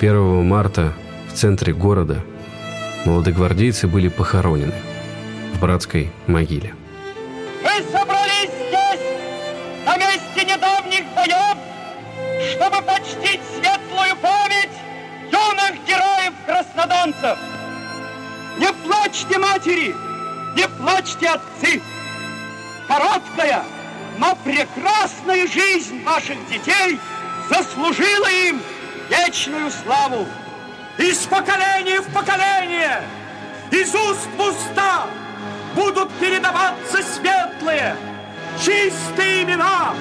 1 0.00 0.44
марта 0.46 0.92
в 1.28 1.32
центре 1.32 1.72
города 1.72 2.20
молодогвардейцы 3.04 3.88
были 3.88 4.08
похоронены 4.08 4.74
в 5.54 5.60
братской 5.60 6.12
могиле. 6.26 6.74
Мы 7.62 7.82
собрались 7.90 8.50
здесь, 8.68 9.00
на 9.84 9.96
месте 9.96 10.44
недавних 10.44 11.04
боев, 11.16 11.58
чтобы 12.52 12.80
почтить 12.82 13.40
светлую 13.56 14.16
память 14.22 14.70
юных 15.32 15.84
героев-краснодонцев. 15.84 17.38
Не 18.58 18.72
плачьте, 18.86 19.38
матери, 19.38 19.94
не 20.54 20.68
плачьте, 20.68 21.28
отцы. 21.28 21.82
Короткая, 22.86 23.64
но 24.18 24.36
прекрасная 24.44 25.46
жизнь 25.46 26.02
ваших 26.04 26.36
детей 26.48 26.98
заслужила 27.48 28.28
им 28.28 28.60
вечную 29.08 29.70
славу. 29.70 30.26
Из 30.98 31.18
поколения 31.26 32.00
в 32.00 32.12
поколение, 32.12 33.02
из 33.70 33.94
уст 33.94 34.28
в 34.36 34.40
уста 34.40 35.06
будут 35.74 36.12
передаваться 36.14 37.02
светлые, 37.02 37.96
чистые 38.58 39.44
имена 39.44 39.94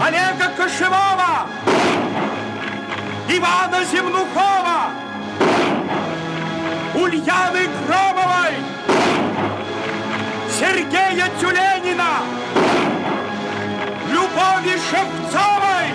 Олега 0.00 0.52
Кошевого, 0.56 1.48
Ивана 3.30 3.84
Земнухова, 3.84 4.90
Ульяны 6.94 7.68
Громовой, 7.86 8.54
Сергея 10.58 11.30
Тюленина, 11.40 11.77
Шевцовой, 14.90 15.92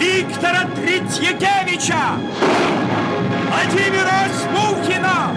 Виктора 0.00 0.64
Третьякевича, 0.74 2.16
Владимира 3.50 4.28
Смухина, 4.40 5.32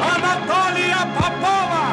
Анатолия 0.00 1.02
Попова. 1.18 1.86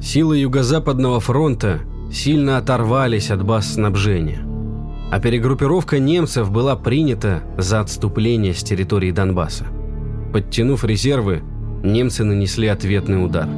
Силы 0.00 0.38
Юго-Западного 0.38 1.20
фронта 1.20 1.80
сильно 2.10 2.56
оторвались 2.56 3.30
от 3.30 3.44
баз 3.44 3.74
снабжения, 3.74 4.53
а 5.14 5.20
перегруппировка 5.20 6.00
немцев 6.00 6.50
была 6.50 6.74
принята 6.74 7.44
за 7.56 7.78
отступление 7.78 8.52
с 8.52 8.64
территории 8.64 9.12
Донбасса. 9.12 9.64
Подтянув 10.32 10.82
резервы, 10.82 11.40
немцы 11.84 12.24
нанесли 12.24 12.66
ответный 12.66 13.24
удар. 13.24 13.48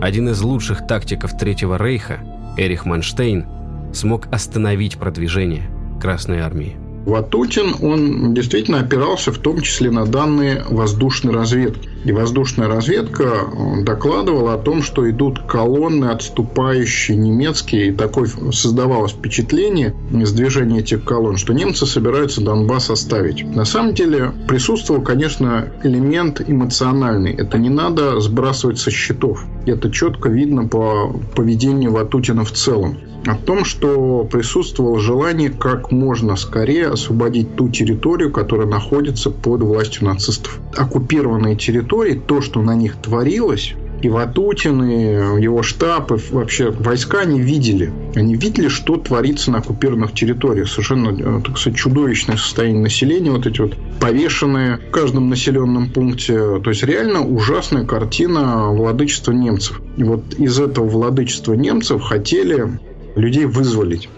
Один 0.00 0.30
из 0.30 0.40
лучших 0.40 0.86
тактиков 0.86 1.36
Третьего 1.36 1.76
Рейха, 1.76 2.20
Эрих 2.56 2.86
Манштейн, 2.86 3.44
смог 3.92 4.26
остановить 4.32 4.96
продвижение 4.96 5.68
Красной 6.00 6.40
Армии. 6.40 6.76
Ватутин, 7.04 7.74
он 7.82 8.32
действительно 8.32 8.80
опирался 8.80 9.32
в 9.32 9.38
том 9.38 9.60
числе 9.60 9.90
на 9.90 10.06
данные 10.06 10.64
воздушной 10.70 11.34
разведки. 11.34 11.90
И 12.04 12.12
воздушная 12.12 12.68
разведка 12.68 13.24
э, 13.24 13.82
докладывала 13.84 14.54
о 14.54 14.58
том, 14.58 14.82
что 14.82 15.08
идут 15.08 15.40
колонны 15.46 16.06
отступающие 16.06 17.16
немецкие. 17.16 17.88
И 17.88 17.92
такое 17.92 18.28
создавалось 18.52 19.12
впечатление 19.12 19.94
из 20.10 20.32
движения 20.32 20.80
этих 20.80 21.04
колонн, 21.04 21.36
что 21.36 21.52
немцы 21.52 21.86
собираются 21.86 22.40
Донбасс 22.40 22.90
оставить. 22.90 23.44
На 23.44 23.64
самом 23.64 23.94
деле 23.94 24.32
присутствовал, 24.48 25.02
конечно, 25.02 25.72
элемент 25.84 26.40
эмоциональный. 26.46 27.32
Это 27.32 27.58
не 27.58 27.70
надо 27.70 28.18
сбрасывать 28.20 28.78
со 28.78 28.90
счетов. 28.90 29.44
Это 29.66 29.90
четко 29.90 30.28
видно 30.28 30.66
по 30.66 31.14
поведению 31.34 31.92
Ватутина 31.92 32.44
в 32.44 32.52
целом 32.52 32.98
о 33.26 33.36
том, 33.36 33.64
что 33.64 34.26
присутствовало 34.30 34.98
желание 34.98 35.50
как 35.50 35.92
можно 35.92 36.36
скорее 36.36 36.88
освободить 36.88 37.54
ту 37.54 37.68
территорию, 37.68 38.32
которая 38.32 38.66
находится 38.66 39.30
под 39.30 39.62
властью 39.62 40.06
нацистов. 40.06 40.58
Оккупированные 40.76 41.56
территории, 41.56 41.91
то, 42.26 42.40
что 42.40 42.62
на 42.62 42.74
них 42.74 42.96
творилось, 42.96 43.74
и 44.02 44.08
Ватутин, 44.08 44.82
и 44.82 45.42
его 45.42 45.62
штаб, 45.62 46.10
и 46.10 46.16
вообще 46.32 46.70
войска 46.70 47.20
они 47.20 47.40
видели. 47.40 47.92
Они 48.16 48.34
видели, 48.34 48.66
что 48.68 48.96
творится 48.96 49.52
на 49.52 49.58
оккупированных 49.58 50.12
территориях. 50.12 50.68
Совершенно, 50.68 51.40
так 51.40 51.56
сказать, 51.56 51.78
чудовищное 51.78 52.36
состояние 52.36 52.82
населения. 52.82 53.30
Вот 53.30 53.46
эти 53.46 53.60
вот 53.60 53.76
повешенные 54.00 54.78
в 54.78 54.90
каждом 54.90 55.28
населенном 55.28 55.90
пункте. 55.90 56.58
То 56.60 56.70
есть, 56.70 56.82
реально 56.82 57.24
ужасная 57.24 57.84
картина 57.84 58.70
владычества 58.70 59.32
немцев. 59.32 59.80
И 59.96 60.02
вот 60.02 60.34
из 60.34 60.58
этого 60.58 60.88
владычества 60.88 61.52
немцев 61.52 62.02
хотели 62.02 62.80
людей 63.14 63.44
вызволить. 63.44 64.08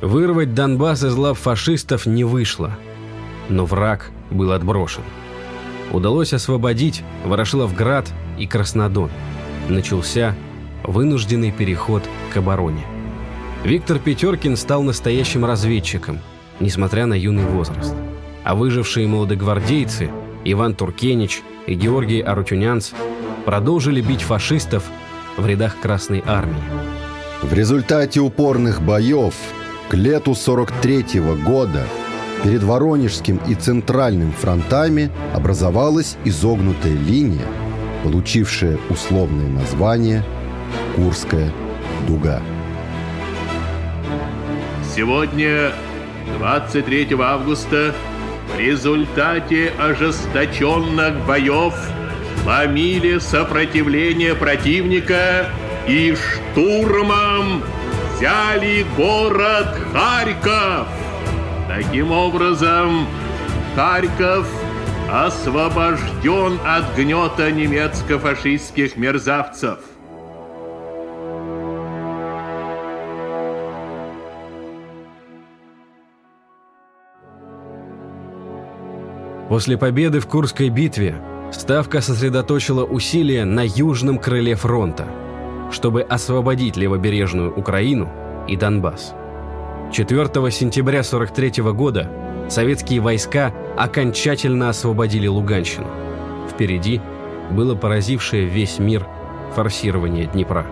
Вырвать 0.00 0.54
Донбасс 0.54 1.02
из 1.02 1.14
лап 1.14 1.38
фашистов 1.38 2.06
не 2.06 2.22
вышло, 2.22 2.78
но 3.48 3.66
враг 3.66 4.10
был 4.30 4.52
отброшен. 4.52 5.02
Удалось 5.92 6.32
освободить 6.32 7.04
Ворошиловград 7.24 8.10
и 8.38 8.46
Краснодон. 8.46 9.10
Начался 9.68 10.34
вынужденный 10.84 11.52
переход 11.52 12.02
к 12.32 12.36
обороне. 12.38 12.84
Виктор 13.62 13.98
Петеркин 13.98 14.56
стал 14.56 14.82
настоящим 14.82 15.44
разведчиком, 15.44 16.18
несмотря 16.60 17.06
на 17.06 17.14
юный 17.14 17.44
возраст. 17.44 17.94
А 18.42 18.54
выжившие 18.54 19.06
молодогвардейцы 19.06 20.10
Иван 20.44 20.74
Туркенич 20.74 21.42
и 21.66 21.74
Георгий 21.74 22.20
Арутюнянц 22.20 22.92
продолжили 23.44 24.00
бить 24.00 24.22
фашистов 24.22 24.84
в 25.36 25.46
рядах 25.46 25.78
Красной 25.80 26.24
Армии. 26.26 26.56
В 27.42 27.52
результате 27.52 28.20
упорных 28.20 28.80
боев 28.80 29.34
к 29.88 29.94
лету 29.94 30.34
43 30.34 31.20
-го 31.20 31.40
года 31.40 31.86
перед 32.42 32.62
Воронежским 32.62 33.40
и 33.48 33.54
Центральным 33.54 34.32
фронтами 34.32 35.10
образовалась 35.34 36.16
изогнутая 36.24 36.92
линия, 36.94 37.46
получившая 38.02 38.78
условное 38.90 39.48
название 39.48 40.24
Курская 40.96 41.52
дуга. 42.06 42.42
Сегодня, 44.94 45.72
23 46.38 47.16
августа, 47.18 47.94
в 48.54 48.58
результате 48.58 49.72
ожесточенных 49.78 51.24
боев 51.26 51.74
ломили 52.44 53.18
сопротивление 53.18 54.34
противника 54.34 55.46
и 55.86 56.14
штурмом 56.14 57.62
взяли 58.16 58.84
город 58.96 59.76
Харьков. 59.92 61.01
Таким 61.74 62.12
образом, 62.12 63.06
Харьков 63.74 64.46
освобожден 65.10 66.58
от 66.66 66.94
гнета 66.94 67.50
немецко-фашистских 67.50 68.98
мерзавцев. 68.98 69.78
После 79.48 79.78
победы 79.78 80.20
в 80.20 80.26
Курской 80.26 80.68
битве 80.68 81.22
Ставка 81.52 82.02
сосредоточила 82.02 82.84
усилия 82.84 83.46
на 83.46 83.64
южном 83.64 84.18
крыле 84.18 84.56
фронта, 84.56 85.06
чтобы 85.70 86.02
освободить 86.02 86.76
левобережную 86.76 87.50
Украину 87.54 88.12
и 88.46 88.56
Донбасс. 88.56 89.14
4 89.92 90.50
сентября 90.50 91.00
1943 91.00 91.62
года 91.74 92.10
советские 92.48 93.00
войска 93.00 93.52
окончательно 93.76 94.70
освободили 94.70 95.26
Луганщину. 95.26 95.86
Впереди 96.50 97.02
было 97.50 97.74
поразившее 97.74 98.46
весь 98.46 98.78
мир 98.78 99.06
форсирование 99.54 100.26
Днепра. 100.26 100.66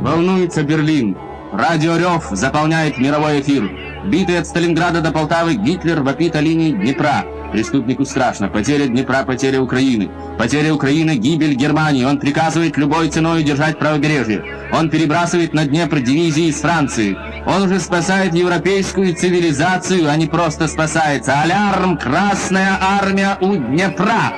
Волнуется 0.00 0.64
Берлин. 0.64 1.16
Радио 1.52 1.96
Рев 1.96 2.30
заполняет 2.32 2.98
мировой 2.98 3.42
эфир. 3.42 3.70
Битый 4.06 4.40
от 4.40 4.48
Сталинграда 4.48 5.00
до 5.00 5.12
Полтавы 5.12 5.54
Гитлер 5.54 6.02
вопит 6.02 6.34
о 6.34 6.40
линии 6.40 6.72
Днепра. 6.72 7.24
Преступнику 7.52 8.04
страшно. 8.04 8.48
Потеря 8.48 8.86
Днепра, 8.86 9.24
потеря 9.24 9.60
Украины. 9.60 10.10
Потеря 10.38 10.72
Украины, 10.72 11.16
гибель 11.16 11.54
Германии. 11.54 12.04
Он 12.04 12.18
приказывает 12.18 12.78
любой 12.78 13.08
ценой 13.10 13.42
держать 13.42 13.78
правобережье. 13.78 14.42
Он 14.72 14.88
перебрасывает 14.88 15.52
на 15.52 15.66
Днепр 15.66 16.00
дивизии 16.00 16.46
из 16.46 16.60
Франции. 16.60 17.16
Он 17.46 17.62
уже 17.62 17.78
спасает 17.78 18.34
европейскую 18.34 19.14
цивилизацию, 19.14 20.08
а 20.10 20.16
не 20.16 20.26
просто 20.26 20.66
спасается. 20.66 21.40
Алярм! 21.42 21.98
Красная 21.98 22.78
армия 22.80 23.36
у 23.40 23.54
Днепра! 23.56 24.32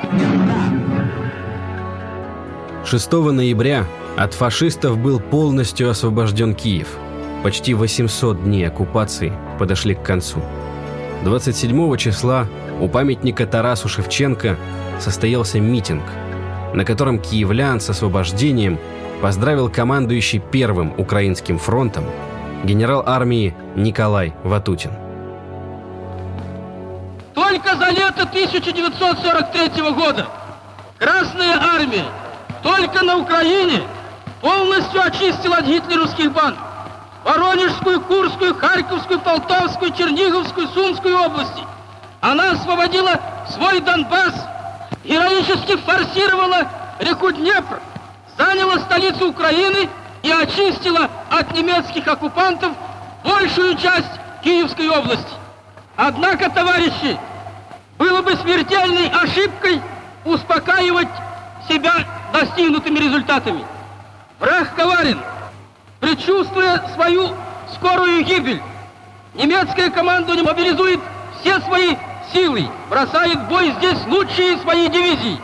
6 2.85 3.12
ноября 3.12 3.87
от 4.17 4.35
фашистов 4.35 4.99
был 4.99 5.21
полностью 5.21 5.89
освобожден 5.89 6.55
Киев. 6.55 6.89
почти 7.45 7.75
800 7.75 8.43
дней 8.43 8.67
оккупации 8.67 9.31
подошли 9.59 9.95
к 9.95 10.03
концу. 10.03 10.41
27 11.25 11.97
числа 11.99 12.47
у 12.81 12.89
памятника 12.89 13.47
Тарасу 13.47 13.89
Шевченко 13.89 14.57
состоялся 15.01 15.61
митинг, 15.61 16.05
на 16.72 16.85
котором 16.85 17.18
киевлян 17.18 17.81
с 17.81 17.91
освобождением 17.91 18.79
поздравил 19.22 19.68
командующий 19.68 20.39
Первым 20.39 20.93
Украинским 20.99 21.59
фронтом 21.59 22.05
генерал 22.64 23.03
армии 23.07 23.55
Николай 23.77 24.35
Ватутин. 24.43 24.91
Только 27.35 27.77
за 27.77 27.91
лето 27.91 28.22
1943 28.22 29.93
года 29.93 30.27
Красная 30.99 31.59
армия 31.61 32.07
только 32.62 33.05
на 33.05 33.18
Украине 33.18 33.83
полностью 34.41 35.03
очистила 35.03 35.57
от 35.57 35.66
гитлеровских 35.66 36.33
банд 36.33 36.57
Воронежскую, 37.25 38.01
Курскую, 38.03 38.55
Харьковскую, 38.55 39.20
Полтавскую, 39.20 39.93
Черниговскую, 39.93 40.68
Сумскую 40.68 41.16
области. 41.18 41.62
Она 42.25 42.53
освободила 42.53 43.20
свой 43.51 43.81
Донбасс, 43.83 44.33
героически 45.05 45.77
форсировала 45.77 46.66
реку 46.99 47.31
Днепр, 47.31 47.83
заняла 48.39 48.79
столицу 48.79 49.29
Украины 49.29 49.91
и 50.22 50.33
очистила 50.33 51.11
от 51.29 51.53
немецких 51.53 52.09
оккупантов 52.09 52.72
большую 53.22 53.77
часть 53.77 54.09
Киевской 54.43 54.89
области. 54.89 55.35
Однако, 55.97 56.49
товарищи, 56.49 57.18
было 57.99 58.22
бы 58.22 58.35
смертельной 58.37 59.09
ошибкой 59.09 59.83
успокаивать 60.25 61.09
себя 61.68 62.07
достигнутыми 62.33 63.01
результатами. 63.01 63.66
Враг 64.41 64.75
коварен, 64.75 65.20
предчувствуя 66.01 66.89
свою 66.95 67.35
скорую 67.75 68.25
гибель. 68.25 68.62
Немецкая 69.35 69.91
командование 69.91 70.43
мобилизует 70.43 71.01
все 71.43 71.61
свои 71.61 71.95
силы, 72.35 72.68
бросает 72.91 73.39
в 73.39 73.49
бой 73.49 73.72
здесь 73.78 74.05
лучшие 74.07 74.59
свои 74.59 74.89
дивизии 74.89 75.41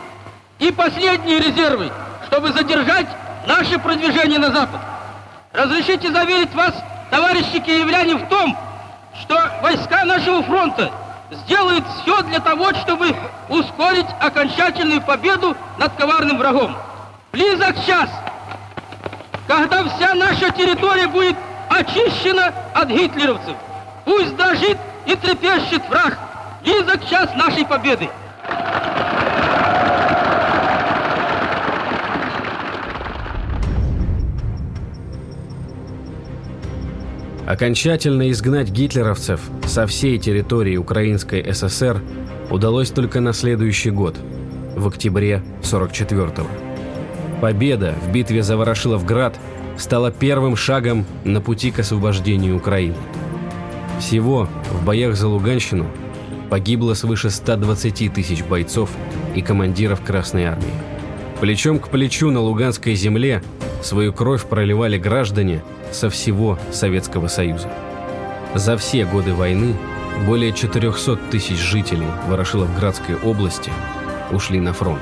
и 0.59 0.71
последние 0.71 1.39
резервы, 1.39 1.91
чтобы 2.27 2.51
задержать 2.51 3.07
наше 3.47 3.79
продвижение 3.79 4.37
на 4.37 4.51
запад. 4.51 4.81
Разрешите 5.53 6.11
заверить 6.11 6.53
вас, 6.53 6.73
товарищи 7.09 7.59
киевляне, 7.59 8.15
в 8.15 8.27
том, 8.27 8.55
что 9.21 9.41
войска 9.63 10.05
нашего 10.05 10.43
фронта 10.43 10.91
сделают 11.31 11.83
все 12.01 12.21
для 12.23 12.39
того, 12.39 12.73
чтобы 12.73 13.15
ускорить 13.49 14.05
окончательную 14.19 15.01
победу 15.01 15.55
над 15.77 15.93
коварным 15.95 16.37
врагом. 16.37 16.75
Близок 17.31 17.75
час, 17.85 18.09
когда 19.47 19.83
вся 19.85 20.13
наша 20.13 20.51
территория 20.51 21.07
будет 21.07 21.35
очищена 21.69 22.53
от 22.73 22.89
гитлеровцев. 22.89 23.55
Пусть 24.03 24.35
дрожит 24.35 24.77
и 25.05 25.15
трепещет 25.15 25.87
враг. 25.89 26.17
Близок 26.63 27.03
час 27.09 27.29
нашей 27.35 27.65
победы. 27.65 28.09
Окончательно 37.47 38.29
изгнать 38.31 38.69
гитлеровцев 38.69 39.41
со 39.65 39.87
всей 39.87 40.19
территории 40.19 40.77
Украинской 40.77 41.51
ССР 41.51 42.01
удалось 42.49 42.91
только 42.91 43.19
на 43.19 43.33
следующий 43.33 43.89
год, 43.89 44.15
в 44.75 44.87
октябре 44.87 45.43
44-го. 45.63 46.47
Победа 47.41 47.95
в 48.05 48.11
битве 48.11 48.43
за 48.43 48.55
Ворошиловград 48.55 49.37
стала 49.77 50.11
первым 50.11 50.55
шагом 50.55 51.05
на 51.25 51.41
пути 51.41 51.71
к 51.71 51.79
освобождению 51.79 52.55
Украины. 52.55 52.95
Всего 53.99 54.47
в 54.71 54.85
боях 54.85 55.15
за 55.15 55.27
Луганщину 55.27 55.87
погибло 56.51 56.95
свыше 56.95 57.29
120 57.29 58.13
тысяч 58.13 58.43
бойцов 58.43 58.89
и 59.35 59.41
командиров 59.41 60.03
Красной 60.03 60.43
Армии. 60.43 60.73
Плечом 61.39 61.79
к 61.79 61.87
плечу 61.87 62.29
на 62.29 62.41
Луганской 62.41 62.93
земле 62.95 63.41
свою 63.81 64.11
кровь 64.11 64.43
проливали 64.43 64.97
граждане 64.97 65.63
со 65.93 66.09
всего 66.09 66.59
Советского 66.73 67.29
Союза. 67.29 67.71
За 68.53 68.75
все 68.75 69.05
годы 69.05 69.33
войны 69.33 69.75
более 70.27 70.51
400 70.51 71.15
тысяч 71.31 71.57
жителей 71.57 72.07
Ворошиловградской 72.27 73.15
области 73.15 73.71
ушли 74.33 74.59
на 74.59 74.73
фронт. 74.73 75.01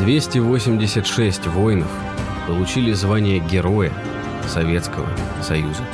286 0.00 1.46
воинов 1.46 1.90
получили 2.48 2.92
звание 2.94 3.38
Героя 3.38 3.92
Советского 4.48 5.06
Союза. 5.40 5.84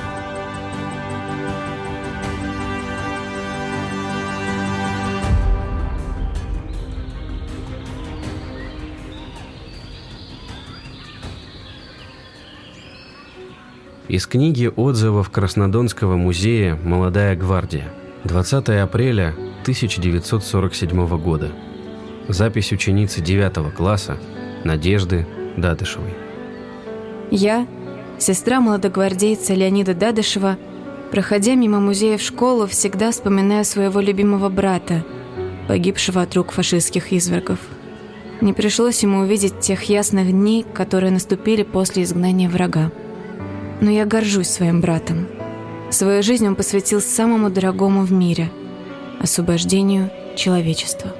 Из 14.17 14.27
книги 14.27 14.73
отзывов 14.75 15.29
Краснодонского 15.29 16.17
музея 16.17 16.79
«Молодая 16.83 17.37
гвардия». 17.37 17.93
20 18.25 18.71
апреля 18.71 19.35
1947 19.61 21.19
года. 21.19 21.53
Запись 22.27 22.73
ученицы 22.73 23.21
9 23.21 23.75
класса 23.75 24.17
Надежды 24.65 25.27
Дадышевой. 25.59 26.15
Я, 27.31 27.67
сестра 28.17 28.63
молодогвардейца 28.63 29.53
Леонида 29.53 29.93
Дадышева, 29.93 30.57
проходя 31.11 31.55
мимо 31.55 31.79
музея 31.79 32.17
в 32.17 32.23
школу, 32.23 32.67
всегда 32.67 33.11
вспоминаю 33.11 33.67
своего 33.67 34.01
любимого 34.01 34.49
брата, 34.49 35.05
погибшего 35.69 36.23
от 36.23 36.35
рук 36.35 36.53
фашистских 36.53 37.13
извергов. 37.13 37.59
Не 38.41 38.55
пришлось 38.55 39.03
ему 39.03 39.19
увидеть 39.19 39.61
тех 39.61 39.83
ясных 39.83 40.31
дней, 40.31 40.65
которые 40.73 41.13
наступили 41.13 41.65
после 41.65 42.05
изгнания 42.05 42.49
врага. 42.49 42.91
Но 43.81 43.91
я 43.91 44.05
горжусь 44.05 44.49
своим 44.49 44.81
братом. 44.81 45.27
Свою 45.91 46.23
жизнь 46.23 46.47
он 46.47 46.57
посвятил 46.57 47.01
самому 47.01 47.51
дорогому 47.51 48.03
в 48.03 48.13
мире– 48.13 48.51
освобождению 49.21 50.11
человечества. 50.37 51.13